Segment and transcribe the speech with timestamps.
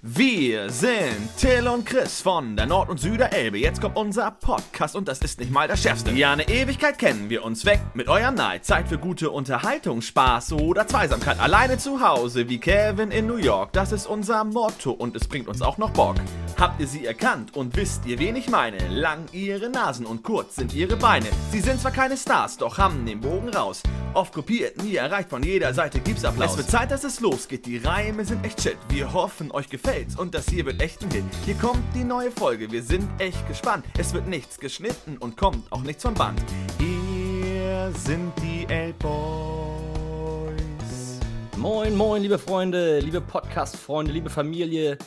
[0.00, 3.58] Wir sind Till und Chris von der Nord- und Süderelbe.
[3.58, 6.12] Jetzt kommt unser Podcast und das ist nicht mal das Schärfste.
[6.12, 8.64] Ja, eine Ewigkeit kennen wir uns weg mit eurem Neid.
[8.64, 11.40] Zeit für gute Unterhaltung, Spaß oder Zweisamkeit.
[11.40, 13.72] Alleine zu Hause wie Kevin in New York.
[13.72, 16.14] Das ist unser Motto und es bringt uns auch noch Bock.
[16.58, 18.78] Habt ihr sie erkannt und wisst ihr, wen ich meine?
[18.88, 21.28] Lang ihre Nasen und kurz sind ihre Beine.
[21.52, 23.80] Sie sind zwar keine Stars, doch haben den Bogen raus.
[24.12, 26.50] Oft kopiert, nie erreicht, von jeder Seite gibt's Applaus.
[26.50, 28.76] Es wird Zeit, dass es losgeht, die Reime sind echt shit.
[28.88, 31.22] Wir hoffen, euch gefällt's und das hier wird echt ein Hit.
[31.44, 33.84] Hier kommt die neue Folge, wir sind echt gespannt.
[33.96, 36.40] Es wird nichts geschnitten und kommt auch nichts vom Band.
[36.80, 39.78] Hier sind die L-Boys.
[41.56, 44.98] Moin, moin, liebe Freunde, liebe Podcast-Freunde, liebe Familie,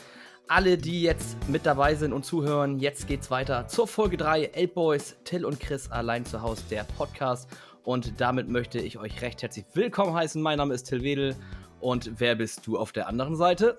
[0.48, 2.78] alle, die jetzt mit dabei sind und zuhören.
[2.78, 4.44] Jetzt geht's weiter zur Folge 3.
[4.44, 7.48] Elbboys, Till und Chris allein zu Hause, der Podcast.
[7.84, 10.40] Und damit möchte ich euch recht herzlich willkommen heißen.
[10.40, 11.36] Mein Name ist Till Wedel.
[11.80, 13.78] Und wer bist du auf der anderen Seite?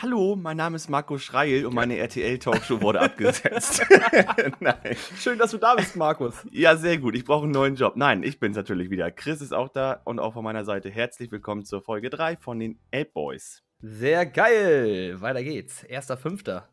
[0.00, 3.82] Hallo, mein Name ist Marco Schreil und meine RTL-Talkshow wurde abgesetzt.
[4.60, 4.76] Nein.
[5.18, 6.46] Schön, dass du da bist, Markus.
[6.50, 7.16] Ja, sehr gut.
[7.16, 7.96] Ich brauche einen neuen Job.
[7.96, 9.10] Nein, ich bin's natürlich wieder.
[9.10, 12.58] Chris ist auch da und auch von meiner Seite herzlich willkommen zur Folge 3 von
[12.58, 13.65] den Elbboys.
[13.80, 15.20] Sehr geil.
[15.20, 15.82] Weiter geht's.
[15.82, 16.68] Erster Fünfter.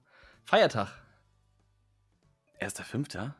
[0.45, 0.89] Feiertag.
[2.59, 3.35] Erster Fünfter?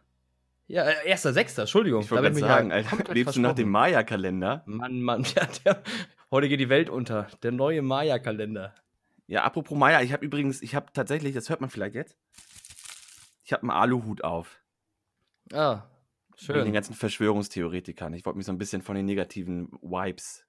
[0.68, 2.02] Ja, äh, erster Sechster, Entschuldigung.
[2.02, 4.64] Ich wollte gerade sagen, ja Alter, lebst du nach dem Maya-Kalender?
[4.66, 5.84] Mann, Mann, ja, der,
[6.32, 7.28] heute geht die Welt unter.
[7.42, 8.74] Der neue Maya-Kalender.
[9.28, 12.18] Ja, apropos Maya, ich habe übrigens, ich habe tatsächlich, das hört man vielleicht jetzt,
[13.44, 14.62] ich habe einen Aluhut auf.
[15.52, 15.84] Ah,
[16.36, 16.58] schön.
[16.58, 18.14] Mit den ganzen Verschwörungstheoretikern.
[18.14, 20.46] Ich wollte mich so ein bisschen von den negativen Vibes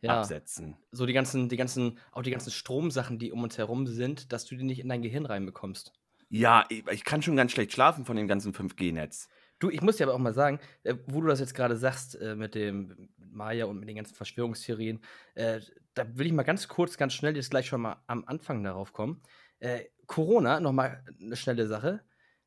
[0.00, 0.76] ja, absetzen.
[0.92, 4.44] So die ganzen, die ganzen, auch die ganzen Stromsachen, die um uns herum sind, dass
[4.44, 5.92] du die nicht in dein Gehirn reinbekommst.
[6.28, 9.28] Ja, ich, kann schon ganz schlecht schlafen von dem ganzen 5G-Netz.
[9.60, 12.20] Du, ich muss dir aber auch mal sagen, äh, wo du das jetzt gerade sagst,
[12.20, 15.00] äh, mit dem Maya und mit den ganzen Verschwörungstheorien,
[15.34, 15.60] äh,
[15.94, 18.92] da will ich mal ganz kurz, ganz schnell jetzt gleich schon mal am Anfang darauf
[18.92, 19.22] kommen.
[19.60, 22.02] Äh, Corona, nochmal eine schnelle Sache.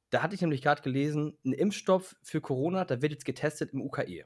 [0.09, 3.81] Da hatte ich nämlich gerade gelesen, ein Impfstoff für Corona, da wird jetzt getestet im
[3.81, 4.25] UKE.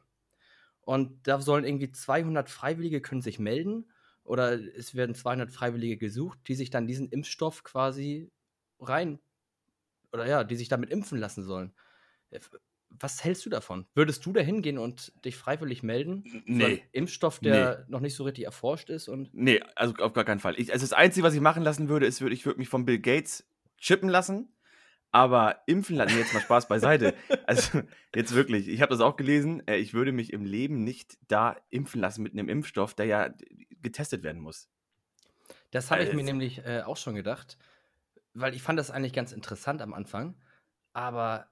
[0.81, 3.91] Und da sollen irgendwie 200 Freiwillige können sich melden
[4.23, 8.31] oder es werden 200 Freiwillige gesucht, die sich dann diesen Impfstoff quasi
[8.79, 9.19] rein
[10.11, 11.73] oder ja, die sich damit impfen lassen sollen.
[12.31, 12.39] Äh,
[12.89, 13.85] was hältst du davon?
[13.93, 16.43] Würdest du da hingehen und dich freiwillig melden?
[16.45, 16.75] Nee.
[16.75, 17.85] So Impfstoff, der nee.
[17.87, 19.07] noch nicht so richtig erforscht ist?
[19.07, 20.59] Und nee, also auf gar keinen Fall.
[20.59, 22.99] Ich, also das Einzige, was ich machen lassen würde, ist, ich würde mich von Bill
[22.99, 23.47] Gates
[23.77, 24.53] chippen lassen
[25.11, 27.13] aber impfen lassen, jetzt mal Spaß beiseite.
[27.45, 27.81] Also
[28.15, 31.57] jetzt wirklich, ich habe das auch gelesen, äh, ich würde mich im Leben nicht da
[31.69, 33.33] impfen lassen mit einem Impfstoff, der ja
[33.81, 34.69] getestet werden muss.
[35.71, 37.57] Das habe ich mir nämlich äh, auch schon gedacht,
[38.33, 40.35] weil ich fand das eigentlich ganz interessant am Anfang.
[40.93, 41.49] Aber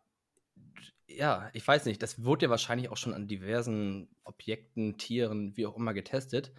[1.07, 5.65] ja, ich weiß nicht, das wurde ja wahrscheinlich auch schon an diversen Objekten, Tieren, wie
[5.65, 6.53] auch immer getestet.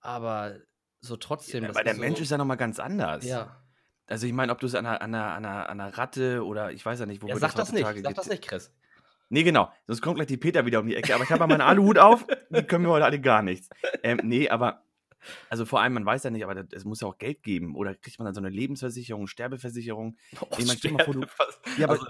[0.00, 0.58] Aber
[1.00, 1.64] so trotzdem.
[1.64, 3.24] Ja, weil der so, Mensch ist ja nochmal ganz anders.
[3.24, 3.62] Ja.
[4.10, 6.44] Also ich meine, ob du es an einer, an, einer, an, einer, an einer Ratte
[6.44, 8.72] oder ich weiß ja nicht, wo ja, sag das, das nicht, sag das nicht, Chris.
[9.28, 9.72] Nee, genau.
[9.86, 11.14] Sonst kommt gleich die Peter wieder um die Ecke.
[11.14, 12.26] Aber ich habe meinen Aluhut auf.
[12.50, 13.68] Die können wir heute alle gar nichts.
[14.02, 14.82] Ähm, nee, aber
[15.48, 17.76] also vor allem, man weiß ja nicht, aber es muss ja auch Geld geben.
[17.76, 20.16] Oder kriegt man dann so eine Lebensversicherung, Sterbeversicherung?
[20.40, 21.20] Oh, nee, man, Sterbe, vor, du,
[21.78, 22.06] ja, aber, also,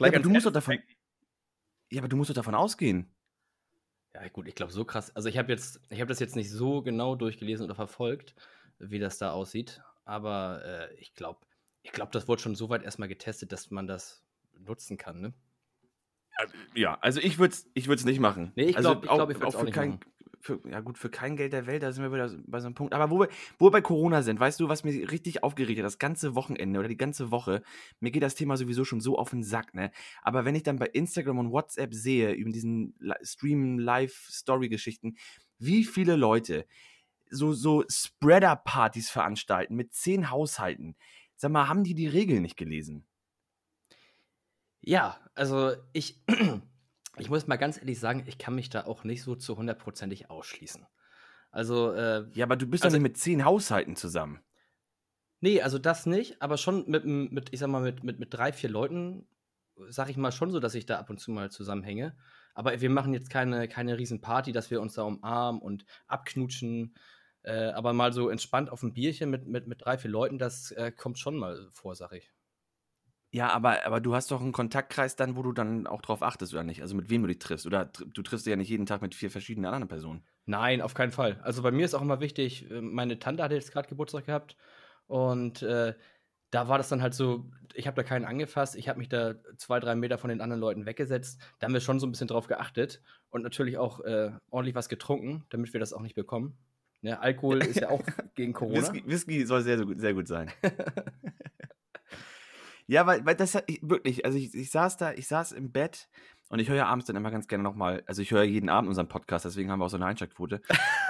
[0.00, 0.78] ja, aber du musst doch davon.
[1.90, 3.14] Ja, aber du musst doch davon ausgehen.
[4.14, 5.14] Ja, gut, ich glaube, so krass.
[5.14, 8.34] Also ich habe jetzt, ich habe das jetzt nicht so genau durchgelesen oder verfolgt,
[8.78, 9.80] wie das da aussieht.
[10.08, 11.40] Aber äh, ich glaube,
[11.82, 14.24] ich glaube, das wurde schon so weit erstmal getestet, dass man das
[14.58, 15.34] nutzen kann, ne?
[16.74, 18.52] Ja, also ich würde es ich nicht machen.
[18.56, 20.00] Nee, ich glaube, also ich, glaub, ich würde es auch, auch nicht kein, machen.
[20.40, 22.74] Für, ja gut, für kein Geld der Welt, da sind wir wieder bei so einem
[22.74, 22.94] Punkt.
[22.94, 25.84] Aber wo wir, wo wir bei Corona sind, weißt du, was mir richtig aufgeregt hat,
[25.84, 27.62] das ganze Wochenende oder die ganze Woche,
[28.00, 29.90] mir geht das Thema sowieso schon so auf den Sack, ne?
[30.22, 35.18] Aber wenn ich dann bei Instagram und WhatsApp sehe, über diesen Stream, Live-Story-Geschichten,
[35.58, 36.64] wie viele Leute
[37.30, 40.96] so, so Spreader-Partys veranstalten mit zehn Haushalten.
[41.36, 43.06] Sag mal, haben die die Regeln nicht gelesen?
[44.80, 46.20] Ja, also ich,
[47.18, 50.30] ich muss mal ganz ehrlich sagen, ich kann mich da auch nicht so zu hundertprozentig
[50.30, 50.86] ausschließen.
[51.50, 54.40] Also, äh, Ja, aber du bist also, doch nicht mit zehn Haushalten zusammen.
[55.40, 58.52] Nee, also das nicht, aber schon mit, mit ich sag mal, mit, mit, mit drei,
[58.52, 59.28] vier Leuten,
[59.88, 62.16] sag ich mal schon so, dass ich da ab und zu mal zusammenhänge.
[62.54, 66.94] Aber wir machen jetzt keine, keine Riesenparty, dass wir uns da umarmen und abknutschen.
[67.48, 70.70] Äh, aber mal so entspannt auf ein Bierchen mit, mit, mit drei, vier Leuten, das
[70.72, 72.30] äh, kommt schon mal vor, sag ich.
[73.30, 76.52] Ja, aber, aber du hast doch einen Kontaktkreis dann, wo du dann auch drauf achtest,
[76.52, 76.82] oder nicht?
[76.82, 77.66] Also mit wem du dich triffst.
[77.66, 80.26] Oder du triffst dich ja nicht jeden Tag mit vier verschiedenen anderen Personen.
[80.44, 81.40] Nein, auf keinen Fall.
[81.42, 84.56] Also bei mir ist auch immer wichtig, äh, meine Tante hatte jetzt gerade Geburtstag gehabt
[85.06, 85.94] und äh,
[86.50, 89.36] da war das dann halt so, ich habe da keinen angefasst, ich habe mich da
[89.56, 91.40] zwei, drei Meter von den anderen Leuten weggesetzt.
[91.58, 94.88] Da haben wir schon so ein bisschen drauf geachtet und natürlich auch äh, ordentlich was
[94.88, 96.58] getrunken, damit wir das auch nicht bekommen.
[97.02, 98.02] Ja, Alkohol ist ja auch
[98.34, 98.78] gegen Corona.
[98.78, 100.50] Whisky, Whisky soll sehr, sehr gut, sein.
[102.86, 106.08] ja, weil, weil das wirklich, also ich, ich saß da, ich saß im Bett
[106.48, 108.88] und ich höre ja abends dann immer ganz gerne nochmal, also ich höre jeden Abend
[108.88, 110.60] unseren Podcast, deswegen haben wir auch so eine Einschaltquote.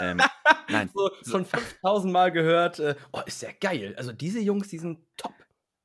[0.01, 0.21] ähm,
[0.69, 0.91] nein.
[0.93, 2.81] So, schon 5000 Mal gehört.
[2.81, 3.95] Äh, oh, ist ja geil.
[3.97, 5.33] Also diese Jungs, die sind top.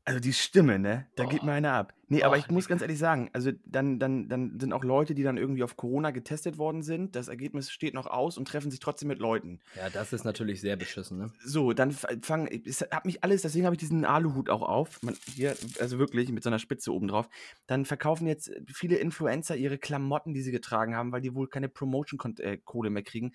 [0.06, 1.08] Also die Stimme, ne?
[1.16, 1.94] Da geht mir einer ab.
[2.10, 5.24] Nee, aber ich muss ganz ehrlich sagen, also dann, dann, dann sind auch Leute, die
[5.24, 7.16] dann irgendwie auf Corona getestet worden sind.
[7.16, 9.62] Das Ergebnis steht noch aus und treffen sich trotzdem mit Leuten.
[9.78, 11.32] Ja, das ist natürlich sehr beschissen, ne?
[11.40, 15.02] So, dann fangen, es hat mich alles, deswegen habe ich diesen Aluhut auch auf.
[15.02, 17.30] Man, hier, also wirklich mit so einer Spitze oben drauf.
[17.66, 21.70] Dann verkaufen jetzt viele Influencer ihre Klamotten, die sie getragen haben, weil die wohl keine
[21.70, 23.32] Promotion-Kohle mehr kriegen.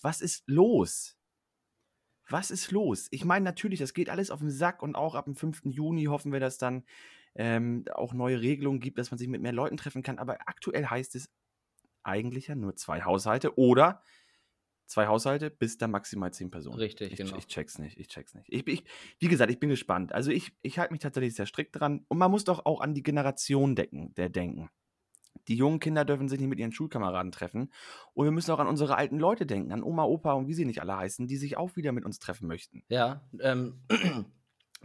[0.00, 1.17] Was ist los?
[2.28, 3.08] Was ist los?
[3.10, 5.62] Ich meine, natürlich, das geht alles auf den Sack und auch ab dem 5.
[5.64, 6.84] Juni hoffen wir, dass dann
[7.34, 10.18] ähm, auch neue Regelungen gibt, dass man sich mit mehr Leuten treffen kann.
[10.18, 11.30] Aber aktuell heißt es
[12.02, 14.02] eigentlich ja nur zwei Haushalte oder
[14.86, 16.78] zwei Haushalte bis dann maximal zehn Personen.
[16.78, 17.36] Richtig, ich, genau.
[17.36, 18.48] Ich check's nicht, ich check's nicht.
[18.50, 18.84] Ich, ich,
[19.18, 20.12] wie gesagt, ich bin gespannt.
[20.12, 22.94] Also ich, ich halte mich tatsächlich sehr strikt dran und man muss doch auch an
[22.94, 24.70] die Generation decken, der denken.
[25.48, 27.72] Die jungen Kinder dürfen sich nicht mit ihren Schulkameraden treffen.
[28.14, 30.64] Und wir müssen auch an unsere alten Leute denken, an Oma, Opa und wie sie
[30.64, 32.84] nicht alle heißen, die sich auch wieder mit uns treffen möchten.
[32.88, 33.80] Ja, ähm,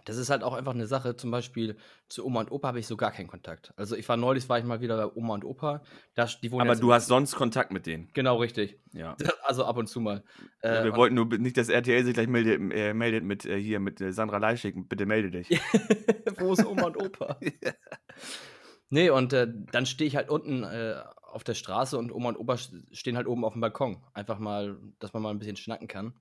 [0.05, 1.15] das ist halt auch einfach eine Sache.
[1.15, 1.77] Zum Beispiel
[2.07, 3.73] zu Oma und Opa habe ich so gar keinen Kontakt.
[3.75, 5.83] Also ich war neulich, war ich mal wieder bei Oma und Opa.
[6.15, 8.09] Da, Aber du hast sonst Kontakt mit denen.
[8.13, 8.79] Genau, richtig.
[8.93, 9.15] Ja.
[9.45, 10.23] Also ab und zu mal.
[10.63, 13.61] Ja, äh, wir wollten nur nicht, dass RTL sich gleich meldet, äh, meldet mit äh,
[13.61, 14.73] hier mit äh, Sandra Leischig.
[14.87, 15.49] Bitte melde dich.
[16.39, 17.37] Wo ist Oma und Opa?
[18.93, 22.37] Nee, und äh, dann stehe ich halt unten äh, auf der Straße und Oma und
[22.37, 24.03] Opa stehen halt oben auf dem Balkon.
[24.13, 26.13] Einfach mal, dass man mal ein bisschen schnacken kann.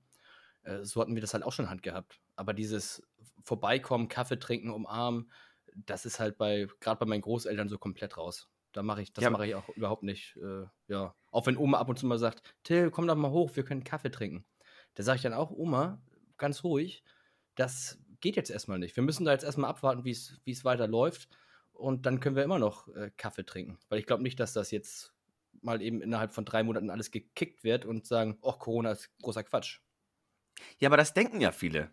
[0.63, 2.19] Äh, so hatten wir das halt auch schon in Hand gehabt.
[2.35, 3.03] Aber dieses
[3.43, 5.31] Vorbeikommen, Kaffee trinken, umarmen,
[5.75, 8.49] das ist halt bei, gerade bei meinen Großeltern so komplett raus.
[8.71, 10.35] Da mache ich, das ja, mache ich auch überhaupt nicht.
[10.37, 11.13] Äh, ja.
[11.29, 13.83] Auch wenn Oma ab und zu mal sagt, Till, komm doch mal hoch, wir können
[13.83, 14.45] Kaffee trinken.
[14.95, 16.01] Da sage ich dann auch, Oma,
[16.37, 17.03] ganz ruhig,
[17.53, 18.95] das geht jetzt erstmal nicht.
[18.95, 21.29] Wir müssen da jetzt erstmal abwarten, wie es weiter läuft
[21.73, 23.77] und dann können wir immer noch äh, Kaffee trinken.
[23.89, 25.13] Weil ich glaube nicht, dass das jetzt
[25.61, 29.43] mal eben innerhalb von drei Monaten alles gekickt wird und sagen, oh, Corona ist großer
[29.43, 29.79] Quatsch.
[30.79, 31.91] Ja, aber das denken ja viele.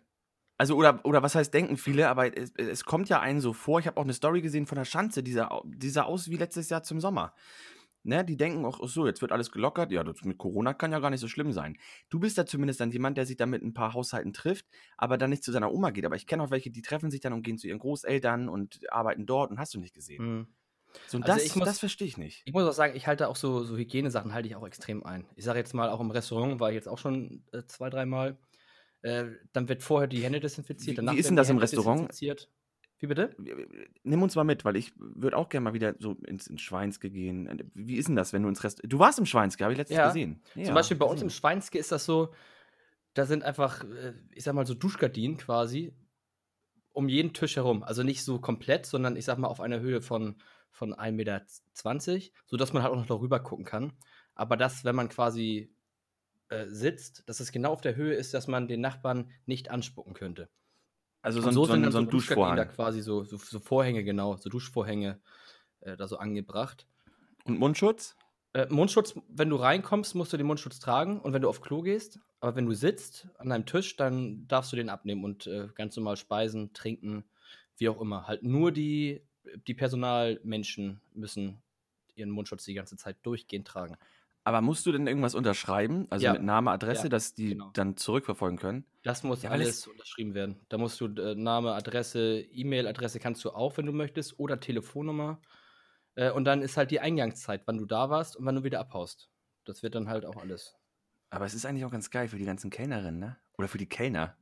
[0.57, 3.79] Also, oder, oder was heißt denken viele, aber es, es kommt ja einen so vor.
[3.79, 6.37] Ich habe auch eine Story gesehen von der Schanze, die sah, die sah aus wie
[6.37, 7.33] letztes Jahr zum Sommer.
[8.03, 9.91] Ne, die denken auch, so, jetzt wird alles gelockert.
[9.91, 11.77] Ja, das mit Corona kann ja gar nicht so schlimm sein.
[12.09, 14.65] Du bist da zumindest dann jemand, der sich da mit ein paar Haushalten trifft,
[14.97, 16.05] aber dann nicht zu seiner Oma geht.
[16.05, 18.79] Aber ich kenne auch welche, die treffen sich dann und gehen zu ihren Großeltern und
[18.91, 20.39] arbeiten dort und hast du nicht gesehen.
[20.39, 20.47] Mhm.
[21.07, 22.41] So, also das, das verstehe ich nicht.
[22.45, 25.25] Ich muss auch sagen, ich halte auch so, so Hygienesachen halte ich auch extrem ein.
[25.35, 28.37] Ich sage jetzt mal, auch im Restaurant war ich jetzt auch schon äh, zwei, dreimal.
[29.01, 30.97] Äh, dann wird vorher die Hände desinfiziert.
[30.97, 32.09] Wie, wie ist denn das im Restaurant?
[33.01, 33.35] Wie bitte?
[34.03, 37.09] Nimm uns mal mit, weil ich würde auch gerne mal wieder so ins, ins Schweinske
[37.09, 37.71] gehen.
[37.73, 38.79] Wie ist denn das, wenn du ins Rest.
[38.83, 40.07] Du warst im Schweinske, habe ich letztens ja.
[40.07, 40.43] gesehen.
[40.53, 42.31] Ja, Zum Beispiel bei uns im Schweinske ist das so,
[43.15, 45.95] da sind einfach, äh, ich sag mal, so Duschgardinen quasi
[46.93, 47.81] um jeden Tisch herum.
[47.81, 50.35] Also nicht so komplett, sondern ich sag mal auf einer Höhe von,
[50.69, 51.41] von 1,20 Meter,
[52.45, 53.93] sodass man halt auch noch darüber gucken kann.
[54.35, 55.73] Aber das, wenn man quasi
[56.49, 60.13] äh, sitzt, dass es genau auf der Höhe ist, dass man den Nachbarn nicht anspucken
[60.13, 60.49] könnte.
[61.21, 62.57] Also so, ein, so, so, ein, so ein Duschvorhang.
[62.57, 65.19] Da quasi so, so, so, Vorhänge, genau, so Duschvorhänge
[65.81, 66.87] äh, da so angebracht.
[67.45, 68.15] Und Mundschutz?
[68.53, 71.81] Äh, Mundschutz, wenn du reinkommst, musst du den Mundschutz tragen und wenn du auf Klo
[71.81, 75.69] gehst, aber wenn du sitzt an deinem Tisch, dann darfst du den abnehmen und äh,
[75.75, 77.23] ganz normal speisen, trinken,
[77.77, 78.27] wie auch immer.
[78.27, 79.21] Halt nur die,
[79.67, 81.61] die Personalmenschen müssen
[82.15, 83.95] ihren Mundschutz die ganze Zeit durchgehend tragen.
[84.43, 86.07] Aber musst du denn irgendwas unterschreiben?
[86.09, 86.33] Also ja.
[86.33, 87.69] mit Name, Adresse, ja, dass die genau.
[87.73, 88.85] dann zurückverfolgen können?
[89.03, 90.65] Das muss ja, alles unterschrieben werden.
[90.69, 95.39] Da musst du äh, Name, Adresse, E-Mail-Adresse kannst du auch, wenn du möchtest, oder Telefonnummer.
[96.15, 98.79] Äh, und dann ist halt die Eingangszeit, wann du da warst und wann du wieder
[98.79, 99.29] abhaust.
[99.65, 100.75] Das wird dann halt auch alles.
[101.29, 103.37] Aber es ist eigentlich auch ganz geil für die ganzen Kellnerinnen, ne?
[103.57, 104.35] Oder für die Kellner.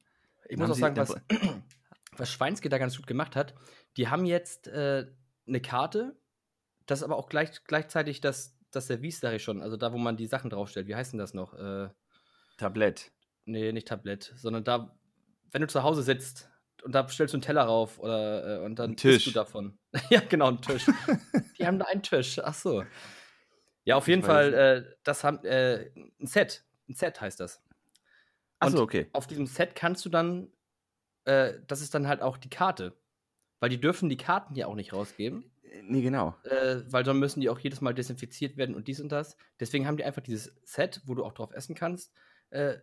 [0.48, 1.16] Ich dann muss auch sagen, was,
[2.18, 3.54] was Schweinske da ganz gut gemacht hat,
[3.98, 5.08] die haben jetzt äh,
[5.46, 6.18] eine Karte,
[6.86, 9.62] das ist aber auch gleich, gleichzeitig das das Service, sage ich schon.
[9.62, 10.88] Also da, wo man die Sachen draufstellt.
[10.88, 11.54] Wie heißt denn das noch?
[11.54, 11.90] Äh,
[12.58, 13.12] Tablett.
[13.46, 14.96] Nee, nicht Tablett, sondern da,
[15.52, 16.50] wenn du zu Hause sitzt
[16.84, 19.26] und da stellst du einen Teller rauf oder äh, und dann Tisch.
[19.26, 19.78] du davon.
[20.10, 20.86] ja, genau, einen Tisch.
[21.58, 22.40] die haben da einen Tisch.
[22.40, 22.84] Ach so.
[23.86, 26.64] Ja, auf jeden Fall, äh, das haben äh, ein Set.
[26.88, 27.64] Ein Set heißt das.
[28.60, 29.10] Ach so, okay.
[29.14, 30.52] Auf diesem Set kannst du dann,
[31.26, 32.96] äh, das ist dann halt auch die Karte.
[33.60, 35.52] Weil die dürfen die Karten ja auch nicht rausgeben.
[35.84, 36.36] Nee, genau.
[36.44, 39.38] Äh, weil dann müssen die auch jedes Mal desinfiziert werden und dies und das.
[39.60, 42.12] Deswegen haben die einfach dieses Set, wo du auch drauf essen kannst.
[42.50, 42.78] Äh,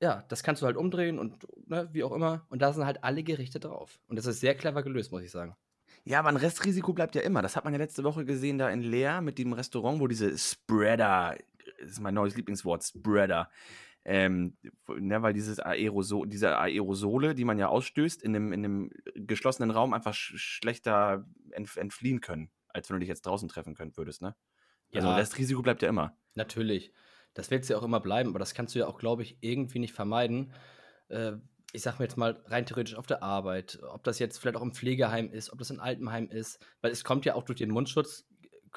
[0.00, 2.46] ja, das kannst du halt umdrehen und ne, wie auch immer.
[2.50, 3.98] Und da sind halt alle Gerichte drauf.
[4.08, 5.56] Und das ist sehr clever gelöst, muss ich sagen.
[6.04, 7.42] Ja, aber ein Restrisiko bleibt ja immer.
[7.42, 10.36] Das hat man ja letzte Woche gesehen da in Leer mit dem Restaurant, wo diese
[10.36, 11.36] Spreader,
[11.80, 13.50] das ist mein neues Lieblingswort, Spreader,
[14.08, 18.90] Ähm, ne, weil dieses Aerosol, diese Aerosole, die man ja ausstößt, in einem, in einem
[19.16, 23.74] geschlossenen Raum einfach sch schlechter entf entfliehen können, als wenn du dich jetzt draußen treffen
[23.74, 24.36] könnt würdest, ne?
[24.94, 25.16] Also Ja.
[25.16, 26.16] das Risiko bleibt ja immer.
[26.34, 26.92] Natürlich.
[27.34, 29.38] Das wird es ja auch immer bleiben, aber das kannst du ja auch, glaube ich,
[29.40, 30.52] irgendwie nicht vermeiden.
[31.08, 31.32] Äh,
[31.72, 34.62] ich sag mir jetzt mal rein theoretisch auf der Arbeit, ob das jetzt vielleicht auch
[34.62, 37.70] im Pflegeheim ist, ob das in Altenheim ist, weil es kommt ja auch durch den
[37.70, 38.24] Mundschutz,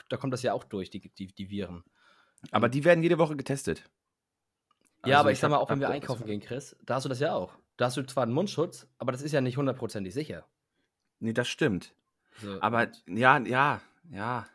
[0.09, 1.83] da kommt das ja auch durch, die, die, die Viren.
[2.51, 3.89] Aber die werden jede Woche getestet.
[5.05, 7.09] Ja, Also aber ich, sag mal, auch wenn wir einkaufen gehen, Chris, da hast du
[7.09, 7.53] das ja auch.
[7.77, 10.45] Da hast du zwar einen Mundschutz, aber das ist ja nicht hundertprozentig sicher.
[11.19, 11.93] Nee, das stimmt.
[12.41, 14.47] So, Aber ja, ja, ja.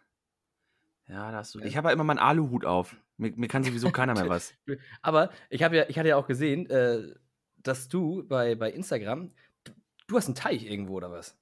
[1.07, 1.61] Ja, da hast du.
[1.61, 1.67] Ja.
[1.67, 2.97] Ich habe ja immer meinen Aluhut auf.
[3.17, 4.55] Mir, mir kann sowieso keiner mehr was.
[5.03, 7.15] Aber ich habe ja, ich hatte ja auch gesehen, äh,
[7.59, 9.31] dass du bei, bei Instagram,
[9.65, 9.73] du,
[10.07, 11.37] du hast einen Teich irgendwo oder was?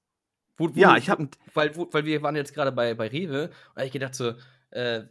[0.57, 3.45] Wo, wo Ja, ich habe weil, wo, weil wir waren jetzt gerade bei, bei Rewe
[3.45, 4.35] und da hab ich gedacht so,
[4.71, 5.05] äh,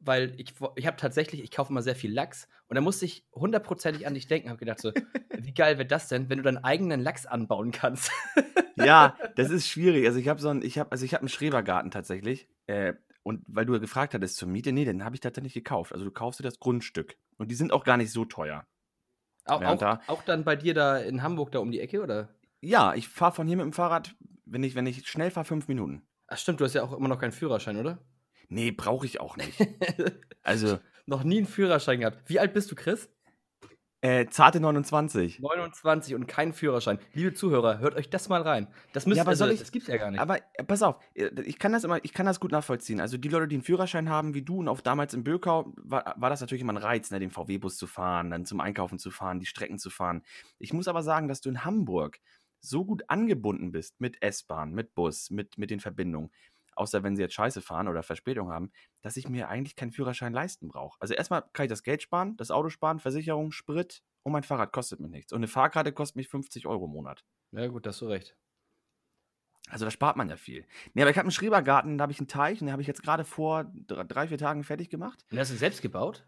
[0.00, 3.24] weil ich, ich habe tatsächlich, ich kaufe immer sehr viel Lachs und da musste ich
[3.34, 4.92] hundertprozentig an dich denken, habe gedacht so,
[5.38, 8.10] wie geil wäre das denn, wenn du deinen eigenen Lachs anbauen kannst?
[8.76, 10.06] Ja, das ist schwierig.
[10.06, 12.48] Also ich habe so einen, ich habe, also ich habe einen Schrebergarten tatsächlich.
[12.66, 15.92] Äh, und weil du ja gefragt hattest zur Miete, nee, den habe ich tatsächlich gekauft.
[15.92, 17.16] Also du kaufst dir das Grundstück.
[17.36, 18.64] Und die sind auch gar nicht so teuer.
[19.44, 22.02] auch, Ja, auch, da- auch dann bei dir da in Hamburg da um die Ecke,
[22.02, 22.30] oder?
[22.62, 24.14] Ja, ich fahre von hier mit dem Fahrrad,
[24.46, 26.02] wenn ich, wenn ich schnell fahre, fünf Minuten.
[26.28, 27.98] Ach stimmt, du hast ja auch immer noch keinen Führerschein, oder?
[28.50, 29.58] Nee, brauche ich auch nicht.
[30.42, 32.22] Also, noch nie einen Führerschein gehabt.
[32.26, 33.10] Wie alt bist du, Chris?
[34.02, 35.38] äh, zarte 29.
[35.40, 36.98] 29 und keinen Führerschein.
[37.12, 38.66] Liebe Zuhörer, hört euch das mal rein.
[38.94, 40.18] Das müsst Ja, aber also, soll ich- das gibt's ja gar nicht.
[40.18, 43.00] Aber äh, pass auf, äh, ich kann das immer, ich kann das gut nachvollziehen.
[43.02, 46.14] Also die Leute, die einen Führerschein haben, wie du und auch damals in Bökau, war,
[46.16, 49.10] war das natürlich immer ein Reiz, ne, den VW-Bus zu fahren, dann zum Einkaufen zu
[49.10, 50.22] fahren, die Strecken zu fahren.
[50.58, 52.18] Ich muss aber sagen, dass du in Hamburg
[52.62, 56.30] so gut angebunden bist mit S-Bahn, mit Bus, mit, mit den Verbindungen,
[56.80, 58.72] außer wenn sie jetzt Scheiße fahren oder Verspätung haben,
[59.02, 60.96] dass ich mir eigentlich keinen Führerschein leisten brauche.
[61.00, 64.72] Also erstmal kann ich das Geld sparen, das Auto sparen, Versicherung, Sprit und mein Fahrrad
[64.72, 65.32] kostet mich nichts.
[65.32, 67.24] Und eine Fahrkarte kostet mich 50 Euro im Monat.
[67.52, 68.36] ja, gut, da hast du recht.
[69.68, 70.66] Also da spart man ja viel.
[70.94, 72.88] Nee, aber ich habe einen Schrebergarten, da habe ich einen Teich und den habe ich
[72.88, 75.24] jetzt gerade vor drei, drei, vier Tagen fertig gemacht.
[75.30, 76.26] Und hast du selbst gebaut?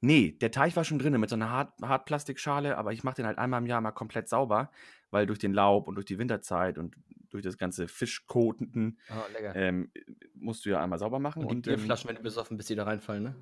[0.00, 3.26] Nee, der Teich war schon drin mit so einer Hart Hartplastikschale, aber ich mache den
[3.26, 4.70] halt einmal im Jahr mal komplett sauber,
[5.10, 6.96] weil durch den Laub und durch die Winterzeit und
[7.30, 9.54] durch das ganze Fischkoten Oh, lecker.
[9.54, 9.90] ähm,
[10.34, 11.42] musst du ja einmal sauber machen.
[11.42, 13.34] und die Und, ähm, Bierflaschen, wenn du besoffen bist, die da reinfallen, ne?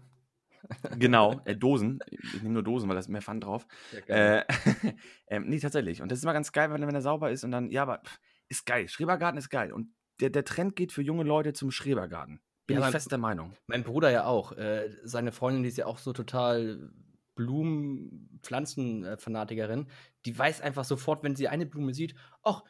[0.98, 2.00] genau, äh, Dosen.
[2.10, 3.66] Ich nehme nur Dosen, weil da ist mehr Pfand drauf.
[4.08, 4.44] Ja, Äh,
[5.28, 6.02] ähm, nee, tatsächlich.
[6.02, 8.02] Und das ist immer ganz geil, wenn, wenn er sauber ist und dann, ja, aber
[8.48, 8.88] ist geil.
[8.88, 9.72] Schrebergarten ist geil.
[9.72, 9.90] Und
[10.20, 12.40] der, der Trend geht für junge Leute zum Schrebergarten.
[12.66, 13.52] Bin Ja, ich aber- fest der Meinung.
[13.66, 14.52] Mein Bruder ja auch.
[14.52, 16.90] Äh, seine Freundin, die ist ja auch so total
[17.36, 19.86] Blumen-, Pflanzenfanatikerin.
[20.24, 22.64] Die weiß einfach sofort, wenn sie eine Blume sieht, ach,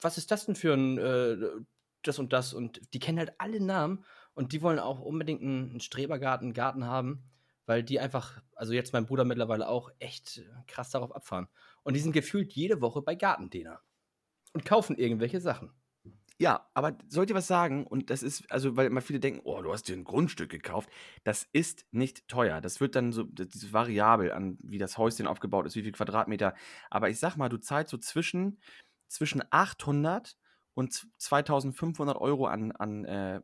[0.00, 1.36] was ist das denn für ein äh,
[2.02, 2.54] das und das?
[2.54, 6.54] Und die kennen halt alle Namen und die wollen auch unbedingt einen, einen Strebergarten, einen
[6.54, 7.24] Garten haben,
[7.66, 11.48] weil die einfach, also jetzt mein Bruder mittlerweile auch, echt krass darauf abfahren.
[11.82, 13.80] Und die sind gefühlt jede Woche bei Gartendiener
[14.52, 15.72] und kaufen irgendwelche Sachen.
[16.38, 17.86] Ja, aber sollt ihr was sagen?
[17.86, 20.90] Und das ist, also, weil immer viele denken, oh, du hast dir ein Grundstück gekauft.
[21.24, 22.60] Das ist nicht teuer.
[22.60, 25.92] Das wird dann so, das ist variabel an, wie das Häuschen aufgebaut ist, wie viel
[25.92, 26.54] Quadratmeter.
[26.90, 28.60] Aber ich sag mal, du zahlst so zwischen,
[29.08, 30.36] zwischen 800
[30.74, 33.40] und z- 2500 Euro an, an äh,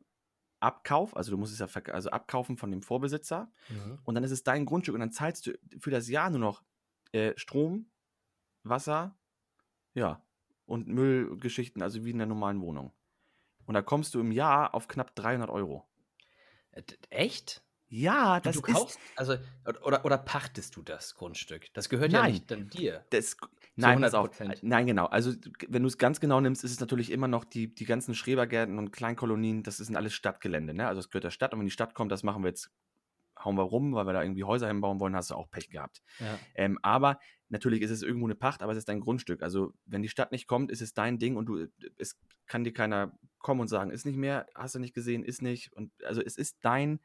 [0.60, 1.16] Abkauf.
[1.16, 3.52] Also, du musst es ja also abkaufen von dem Vorbesitzer.
[4.04, 6.62] Und dann ist es dein Grundstück und dann zahlst du für das Jahr nur noch
[7.12, 7.90] äh, Strom,
[8.64, 9.18] Wasser,
[9.94, 10.24] ja,
[10.66, 12.92] und Müllgeschichten, also wie in der normalen Wohnung.
[13.66, 15.88] Und da kommst du im Jahr auf knapp 300 Euro.
[16.72, 17.62] Äh, Echt?
[17.88, 18.74] Ja, das du ist.
[18.74, 19.36] kaufst, also,
[19.84, 21.66] oder, oder pachtest du das Grundstück?
[21.74, 22.32] Das gehört ja Nein.
[22.32, 23.04] nicht dann dir.
[23.10, 23.36] Das,
[23.76, 24.40] nein, pass auf.
[24.40, 24.60] 100%.
[24.62, 25.04] Nein, genau.
[25.06, 25.34] Also,
[25.68, 28.78] wenn du es ganz genau nimmst, ist es natürlich immer noch die, die ganzen Schrebergärten
[28.78, 30.72] und Kleinkolonien, das ist alles Stadtgelände.
[30.72, 30.88] Ne?
[30.88, 32.70] Also, es gehört der Stadt und wenn die Stadt kommt, das machen wir jetzt,
[33.44, 36.02] hauen wir rum, weil wir da irgendwie Häuser hinbauen wollen, hast du auch Pech gehabt.
[36.18, 36.38] Ja.
[36.54, 37.18] Ähm, aber
[37.48, 39.42] natürlich ist es irgendwo eine Pacht, aber es ist dein Grundstück.
[39.42, 41.66] Also, wenn die Stadt nicht kommt, ist es dein Ding und du,
[41.98, 45.42] es kann dir keiner kommen und sagen, ist nicht mehr, hast du nicht gesehen, ist
[45.42, 45.72] nicht.
[45.72, 47.00] Und also es ist dein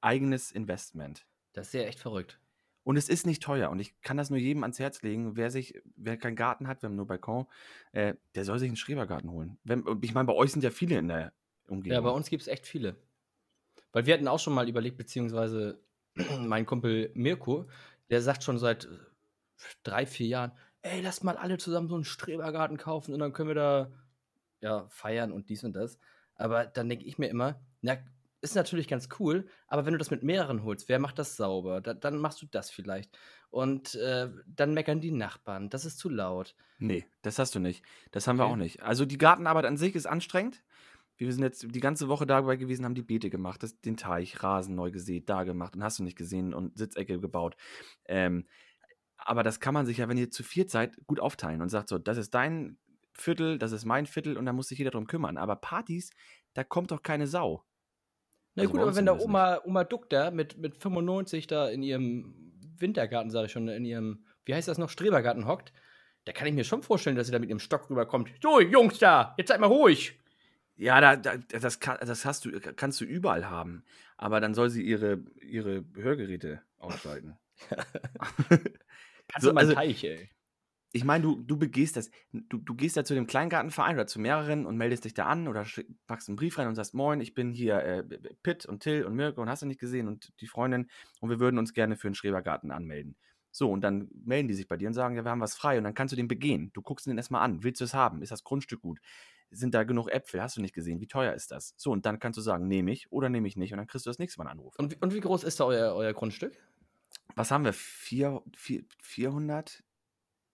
[0.00, 1.26] eigenes Investment.
[1.52, 2.40] Das ist ja echt verrückt.
[2.82, 3.70] Und es ist nicht teuer.
[3.70, 5.36] Und ich kann das nur jedem ans Herz legen.
[5.36, 7.46] Wer sich, wer keinen Garten hat, wir haben nur Balkon,
[7.92, 9.58] äh, der soll sich einen Schrebergarten holen.
[9.64, 11.32] Wenn, ich meine, bei euch sind ja viele in der
[11.68, 11.94] Umgebung.
[11.94, 12.96] Ja, bei uns gibt es echt viele.
[13.92, 15.80] Weil wir hatten auch schon mal überlegt, beziehungsweise
[16.40, 17.68] mein Kumpel Mirko,
[18.10, 18.88] der sagt schon seit äh,
[19.82, 23.48] drei, vier Jahren, ey, lasst mal alle zusammen so einen Strebergarten kaufen und dann können
[23.48, 23.92] wir da
[24.60, 25.98] ja feiern und dies und das.
[26.34, 27.98] Aber dann denke ich mir immer, na,
[28.42, 31.82] ist natürlich ganz cool, aber wenn du das mit mehreren holst, wer macht das sauber?
[31.82, 33.18] Da, dann machst du das vielleicht.
[33.50, 36.54] Und äh, dann meckern die Nachbarn, das ist zu laut.
[36.78, 37.84] Nee, das hast du nicht.
[38.12, 38.52] Das haben wir Okay.
[38.52, 38.82] auch nicht.
[38.82, 40.62] Also die Gartenarbeit an sich ist anstrengend.
[41.20, 44.42] Wir sind jetzt die ganze Woche dabei gewesen, haben die Beete gemacht, das, den Teich,
[44.42, 47.56] Rasen neu gesät, da gemacht und hast du nicht gesehen und Sitzecke gebaut.
[48.06, 48.46] Ähm,
[49.18, 51.90] aber das kann man sich ja, wenn ihr zu viert seid, gut aufteilen und sagt
[51.90, 52.78] so, das ist dein
[53.12, 55.36] Viertel, das ist mein Viertel und da muss sich jeder drum kümmern.
[55.36, 56.10] Aber Partys,
[56.54, 57.64] da kommt doch keine Sau.
[58.54, 61.82] Na also gut, aber wenn da Oma, Oma Duck da mit, mit 95 da in
[61.82, 62.34] ihrem
[62.78, 65.72] Wintergarten, sage ich schon, in ihrem, wie heißt das noch, Strebergarten hockt,
[66.24, 68.32] da kann ich mir schon vorstellen, dass sie da mit ihrem Stock rüberkommt.
[68.42, 70.19] So, Jungs da, jetzt seid mal ruhig.
[70.80, 73.84] Ja, da, da, das, kann, das hast du, kannst du überall haben.
[74.16, 77.36] Aber dann soll sie ihre, ihre Hörgeräte ausschalten.
[77.68, 78.72] kannst
[79.40, 80.30] so, du mal also, Teich, ey
[80.92, 84.20] ich meine, du, du begehst das, du, du gehst da zu dem Kleingartenverein oder zu
[84.20, 85.64] mehreren und meldest dich da an oder
[86.06, 88.02] packst einen Brief rein und sagst, moin, ich bin hier äh,
[88.42, 90.88] Pitt und Till und Mirko und hast du nicht gesehen und die Freundin
[91.20, 93.16] und wir würden uns gerne für einen Schrebergarten anmelden.
[93.52, 95.78] So, und dann melden die sich bei dir und sagen, ja, wir haben was frei
[95.78, 96.70] und dann kannst du den begehen.
[96.72, 97.64] Du guckst ihn erstmal an.
[97.64, 98.22] Willst du es haben?
[98.22, 99.00] Ist das Grundstück gut?
[99.50, 100.40] Sind da genug Äpfel?
[100.40, 101.00] Hast du nicht gesehen?
[101.00, 101.74] Wie teuer ist das?
[101.76, 104.06] So, und dann kannst du sagen, nehme ich oder nehme ich nicht und dann kriegst
[104.06, 104.74] du das nächste Mal einen Anruf.
[104.78, 106.56] Und wie, und wie groß ist da euer, euer Grundstück?
[107.34, 107.72] Was haben wir?
[107.72, 109.82] Vier, vier, 400?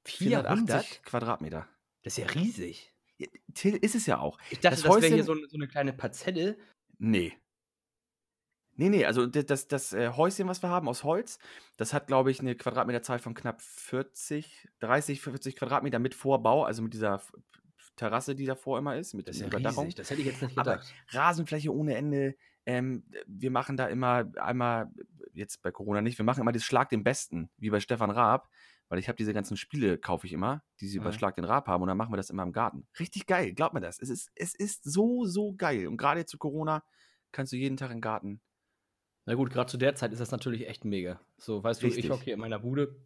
[0.05, 1.67] 480 Quadratmeter.
[2.03, 2.93] Das ist ja riesig.
[3.19, 4.39] Ja, Till ist es ja auch.
[4.51, 6.57] Ich dachte, das, das wäre hier so, so, eine kleine Parzelle.
[6.99, 7.33] Nee.
[8.79, 11.39] Nee, nee, also das, das, das äh, Häuschen, was wir haben aus Holz,
[11.79, 16.83] das hat, glaube ich, eine Quadratmeterzahl von knapp 40, 30, 40 Quadratmeter mit Vorbau, also
[16.83, 17.23] mit dieser
[17.97, 19.85] Terrasse, die davor immer ist, mit das ist ja Überdachung.
[19.85, 19.97] Riesig.
[19.97, 20.95] Das hätte ich jetzt nicht gedacht.
[21.09, 22.37] Aber Rasenfläche ohne Ende.
[22.67, 24.91] Ähm, wir machen da immer einmal,
[25.33, 28.49] jetzt bei Corona nicht, wir machen immer das Schlag den Besten, wie bei Stefan Raab
[28.89, 31.05] weil ich habe diese ganzen Spiele, kaufe ich immer, die sie mhm.
[31.05, 32.87] über Schlag den Rab haben und dann machen wir das immer im Garten.
[32.99, 33.99] Richtig geil, glaub mir das.
[33.99, 35.89] Es ist, es ist so, so geil.
[35.89, 36.85] Und gerade zu Corona
[37.33, 38.41] kannst du jeden Tag im Garten.
[39.25, 41.21] Na gut, gerade zu der Zeit ist das natürlich echt mega.
[41.37, 42.03] So, weißt Richtig.
[42.03, 42.97] du, ich hocke hier in meiner Bude.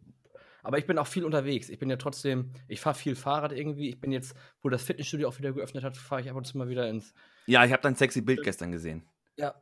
[0.63, 1.69] Aber ich bin auch viel unterwegs.
[1.69, 3.89] Ich bin ja trotzdem, ich fahre viel Fahrrad irgendwie.
[3.89, 6.57] Ich bin jetzt, wo das Fitnessstudio auch wieder geöffnet hat, fahre ich ab und zu
[6.57, 7.13] mal wieder ins.
[7.47, 9.03] Ja, ich habe dein sexy Bild gestern gesehen.
[9.37, 9.55] Ja.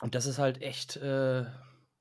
[0.00, 1.44] Und das ist halt echt, äh,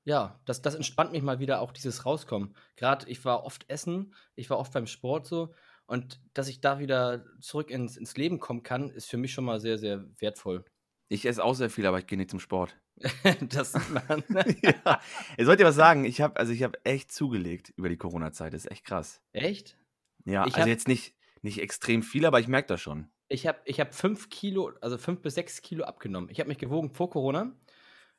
[0.04, 2.56] ja, das, das entspannt mich mal wieder auch dieses Rauskommen.
[2.76, 5.54] Gerade ich war oft essen, ich war oft beim Sport so.
[5.88, 9.46] Und dass ich da wieder zurück ins, ins Leben kommen kann, ist für mich schon
[9.46, 10.66] mal sehr, sehr wertvoll.
[11.10, 12.78] Ich esse auch sehr viel, aber ich gehe nicht zum Sport.
[13.50, 14.24] das sieht man.
[14.62, 15.02] ja.
[15.38, 18.54] Ich sollte dir was sagen, ich habe also ich echt zugelegt über die Corona-Zeit.
[18.54, 19.22] Das ist echt krass.
[19.34, 19.78] Echt?
[20.26, 23.10] Ja, ich also hab, jetzt nicht, nicht extrem viel, aber ich merke das schon.
[23.30, 26.30] Ich habe ich hab fünf Kilo, also fünf bis sechs Kilo abgenommen.
[26.30, 27.54] Ich habe mich gewogen vor Corona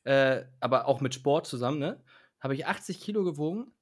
[0.09, 2.03] äh, aber auch mit Sport zusammen, ne?
[2.41, 3.73] Habe ich 80 Kilo gewogen.